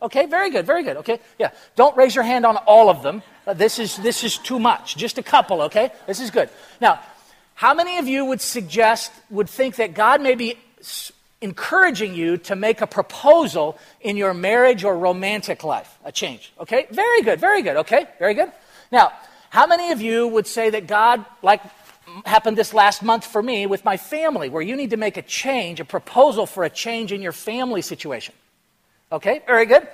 Okay, 0.01 0.25
very 0.25 0.49
good, 0.49 0.65
very 0.65 0.83
good. 0.83 0.97
Okay, 0.97 1.21
yeah. 1.39 1.51
Don't 1.77 1.95
raise 1.95 2.13
your 2.13 2.25
hand 2.25 2.45
on 2.45 2.57
all 2.57 2.89
of 2.89 3.03
them. 3.03 3.23
Uh, 3.47 3.53
this, 3.53 3.79
is, 3.79 3.95
this 3.95 4.25
is 4.25 4.37
too 4.37 4.59
much. 4.59 4.97
Just 4.97 5.17
a 5.17 5.23
couple, 5.23 5.61
okay? 5.61 5.93
This 6.07 6.19
is 6.19 6.29
good. 6.29 6.49
Now, 6.81 6.99
how 7.53 7.73
many 7.73 7.99
of 7.99 8.07
you 8.09 8.25
would 8.25 8.41
suggest, 8.41 9.13
would 9.29 9.49
think 9.49 9.77
that 9.77 9.93
God 9.93 10.19
may 10.19 10.35
be 10.35 10.57
encouraging 11.39 12.15
you 12.15 12.35
to 12.35 12.57
make 12.57 12.81
a 12.81 12.87
proposal 12.87 13.79
in 14.01 14.17
your 14.17 14.33
marriage 14.33 14.83
or 14.83 14.97
romantic 14.97 15.63
life? 15.63 15.97
A 16.03 16.11
change, 16.11 16.51
okay? 16.59 16.87
Very 16.91 17.21
good, 17.21 17.39
very 17.39 17.61
good, 17.61 17.77
okay? 17.77 18.07
Very 18.19 18.33
good. 18.33 18.51
Now, 18.91 19.13
how 19.51 19.67
many 19.67 19.91
of 19.91 20.01
you 20.01 20.27
would 20.29 20.47
say 20.47 20.69
that 20.69 20.87
God, 20.87 21.25
like 21.41 21.61
happened 22.25 22.57
this 22.57 22.73
last 22.73 23.03
month 23.03 23.25
for 23.25 23.41
me 23.41 23.65
with 23.65 23.85
my 23.85 23.97
family, 23.97 24.49
where 24.49 24.61
you 24.61 24.75
need 24.75 24.91
to 24.91 24.97
make 24.97 25.17
a 25.17 25.21
change, 25.21 25.79
a 25.79 25.85
proposal 25.85 26.45
for 26.45 26.63
a 26.63 26.69
change 26.69 27.11
in 27.11 27.21
your 27.21 27.31
family 27.31 27.81
situation? 27.81 28.33
Okay, 29.11 29.41
very 29.45 29.65
good. 29.65 29.87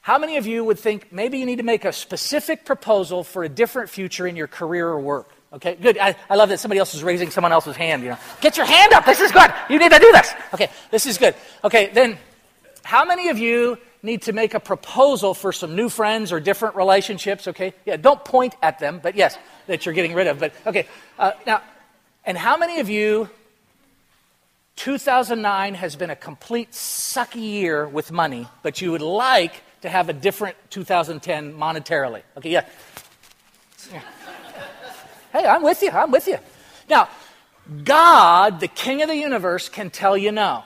How 0.00 0.18
many 0.18 0.38
of 0.38 0.46
you 0.46 0.64
would 0.64 0.78
think 0.78 1.12
maybe 1.12 1.38
you 1.38 1.46
need 1.46 1.56
to 1.56 1.62
make 1.62 1.84
a 1.84 1.92
specific 1.92 2.64
proposal 2.64 3.24
for 3.24 3.44
a 3.44 3.48
different 3.48 3.90
future 3.90 4.26
in 4.26 4.36
your 4.36 4.46
career 4.46 4.88
or 4.88 5.00
work? 5.00 5.28
Okay, 5.52 5.76
good. 5.76 5.98
I, 5.98 6.14
I 6.28 6.36
love 6.36 6.50
that 6.50 6.60
somebody 6.60 6.78
else 6.78 6.94
is 6.94 7.02
raising 7.02 7.30
someone 7.30 7.52
else's 7.52 7.76
hand. 7.76 8.02
You 8.02 8.10
know, 8.10 8.18
get 8.40 8.56
your 8.56 8.66
hand 8.66 8.92
up. 8.92 9.04
This 9.04 9.20
is 9.20 9.32
good. 9.32 9.50
You 9.68 9.78
need 9.78 9.92
to 9.92 9.98
do 9.98 10.12
this. 10.12 10.32
Okay, 10.54 10.70
this 10.90 11.06
is 11.06 11.18
good. 11.18 11.34
Okay, 11.64 11.90
then, 11.92 12.18
how 12.84 13.04
many 13.04 13.28
of 13.28 13.38
you 13.38 13.78
need 14.02 14.22
to 14.22 14.32
make 14.32 14.54
a 14.54 14.60
proposal 14.60 15.34
for 15.34 15.52
some 15.52 15.74
new 15.76 15.88
friends 15.88 16.32
or 16.32 16.40
different 16.40 16.76
relationships? 16.76 17.48
Okay, 17.48 17.74
yeah, 17.84 17.96
don't 17.96 18.24
point 18.24 18.54
at 18.62 18.78
them, 18.78 19.00
but 19.02 19.14
yes, 19.16 19.36
that 19.66 19.86
you're 19.86 19.94
getting 19.94 20.14
rid 20.14 20.26
of. 20.26 20.38
But 20.38 20.52
okay, 20.66 20.86
uh, 21.18 21.32
now, 21.46 21.62
and 22.24 22.36
how 22.36 22.56
many 22.56 22.80
of 22.80 22.88
you 22.88 23.28
2009 24.78 25.74
has 25.74 25.96
been 25.96 26.10
a 26.10 26.16
complete 26.16 26.70
sucky 26.70 27.42
year 27.42 27.88
with 27.88 28.12
money, 28.12 28.46
but 28.62 28.80
you 28.80 28.92
would 28.92 29.02
like 29.02 29.62
to 29.82 29.88
have 29.88 30.08
a 30.08 30.12
different 30.12 30.56
2010 30.70 31.52
monetarily. 31.54 32.22
Okay, 32.36 32.50
yeah. 32.50 32.64
yeah. 33.92 34.02
Hey, 35.32 35.46
I'm 35.46 35.64
with 35.64 35.82
you. 35.82 35.90
I'm 35.90 36.12
with 36.12 36.28
you. 36.28 36.38
Now, 36.88 37.08
God, 37.84 38.60
the 38.60 38.68
King 38.68 39.02
of 39.02 39.08
the 39.08 39.16
universe, 39.16 39.68
can 39.68 39.90
tell 39.90 40.16
you 40.16 40.32
no. 40.32 40.62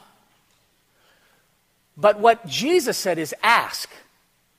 But 2.02 2.18
what 2.18 2.44
Jesus 2.48 2.98
said 2.98 3.16
is 3.16 3.32
ask, 3.44 3.88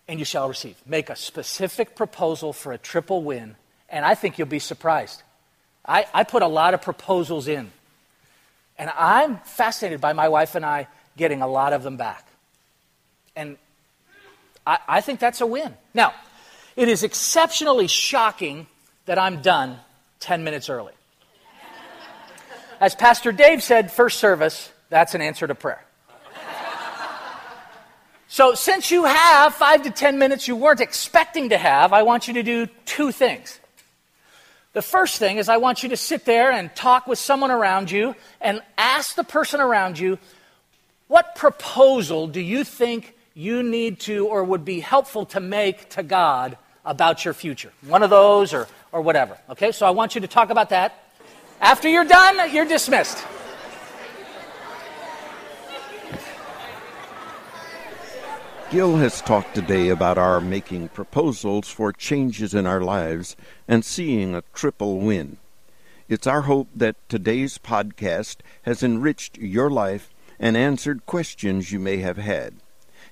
and 0.08 0.18
you 0.18 0.24
shall 0.24 0.48
receive. 0.48 0.78
Make 0.86 1.10
a 1.10 1.16
specific 1.18 1.94
proposal 1.94 2.54
for 2.54 2.72
a 2.72 2.78
triple 2.78 3.22
win, 3.22 3.58
and 3.90 4.06
I 4.06 4.16
think 4.16 4.38
you'll 4.38 4.48
be 4.48 4.60
surprised. 4.60 5.22
I, 5.86 6.06
I 6.14 6.24
put 6.24 6.42
a 6.42 6.48
lot 6.48 6.74
of 6.74 6.82
proposals 6.82 7.50
in. 7.50 7.70
And 8.78 8.90
I'm 8.98 9.40
fascinated 9.40 10.00
by 10.00 10.14
my 10.14 10.30
wife 10.30 10.56
and 10.56 10.66
I 10.66 10.88
getting 11.18 11.42
a 11.42 11.48
lot 11.48 11.74
of 11.74 11.84
them 11.84 11.98
back. 11.98 12.26
And 13.36 13.58
I, 14.66 14.78
I 14.88 15.02
think 15.02 15.20
that's 15.20 15.42
a 15.42 15.46
win. 15.46 15.74
Now, 15.94 16.14
it 16.78 16.88
is 16.88 17.04
exceptionally 17.04 17.88
shocking 17.88 18.68
that 19.06 19.20
I'm 19.20 19.42
done 19.42 19.80
10 20.22 20.46
minutes 20.46 20.70
early. 20.70 20.94
As 22.80 22.96
Pastor 22.96 23.34
Dave 23.34 23.62
said, 23.62 23.92
first 23.92 24.20
service, 24.20 24.72
that's 24.90 25.14
an 25.14 25.22
answer 25.22 25.46
to 25.46 25.56
prayer. 25.56 25.84
So, 28.34 28.56
since 28.56 28.90
you 28.90 29.06
have 29.06 29.54
five 29.54 29.84
to 29.84 29.92
10 29.92 30.18
minutes 30.18 30.48
you 30.48 30.56
weren't 30.56 30.82
expecting 30.82 31.50
to 31.50 31.58
have, 31.60 31.94
I 31.94 32.02
want 32.02 32.28
you 32.28 32.34
to 32.34 32.42
do 32.42 32.66
two 32.84 33.12
things. 33.12 33.60
The 34.72 34.82
first 34.82 35.20
thing 35.20 35.38
is, 35.38 35.50
I 35.50 35.58
want 35.58 35.84
you 35.84 35.90
to 35.90 35.96
sit 35.96 36.26
there 36.26 36.52
and 36.52 36.76
talk 36.76 37.06
with 37.06 37.20
someone 37.20 37.52
around 37.52 37.92
you 37.92 38.16
and 38.42 38.64
ask 38.76 39.16
the 39.16 39.24
person 39.24 39.62
around 39.62 40.00
you, 40.00 40.18
what 41.08 41.36
proposal 41.36 42.26
do 42.26 42.42
you 42.42 42.64
think 42.64 43.16
you 43.36 43.62
need 43.62 44.00
to 44.00 44.26
or 44.26 44.44
would 44.44 44.66
be 44.66 44.80
helpful 44.80 45.28
to 45.28 45.40
make 45.40 45.90
to 45.90 46.02
God 46.02 46.58
about 46.84 47.24
your 47.24 47.36
future? 47.36 47.72
One 47.86 48.02
of 48.02 48.10
those 48.10 48.52
or, 48.52 48.68
or 48.92 49.02
whatever. 49.02 49.38
Okay, 49.52 49.72
so 49.72 49.86
I 49.86 49.92
want 49.92 50.16
you 50.16 50.22
to 50.22 50.28
talk 50.28 50.50
about 50.50 50.70
that. 50.70 51.04
After 51.62 51.88
you're 51.88 52.04
done, 52.04 52.52
you're 52.52 52.66
dismissed. 52.66 53.24
Gil 58.74 58.98
has 58.98 59.22
talked 59.22 59.54
today 59.54 59.90
about 59.90 60.18
our 60.18 60.42
making 60.42 60.88
proposals 60.88 61.70
for 61.70 61.94
changes 61.94 62.56
in 62.56 62.66
our 62.66 62.82
lives 62.82 63.36
and 63.68 63.86
seeing 63.86 64.34
a 64.34 64.42
triple 64.52 64.98
win. 64.98 65.38
It's 66.10 66.26
our 66.26 66.42
hope 66.42 66.70
that 66.76 66.96
today's 67.08 67.60
podcast 67.60 68.38
has 68.64 68.82
enriched 68.82 69.38
your 69.38 69.70
life 69.70 70.10
and 70.40 70.58
answered 70.58 71.06
questions 71.06 71.72
you 71.72 71.78
may 71.78 71.98
have 71.98 72.18
had. 72.18 72.56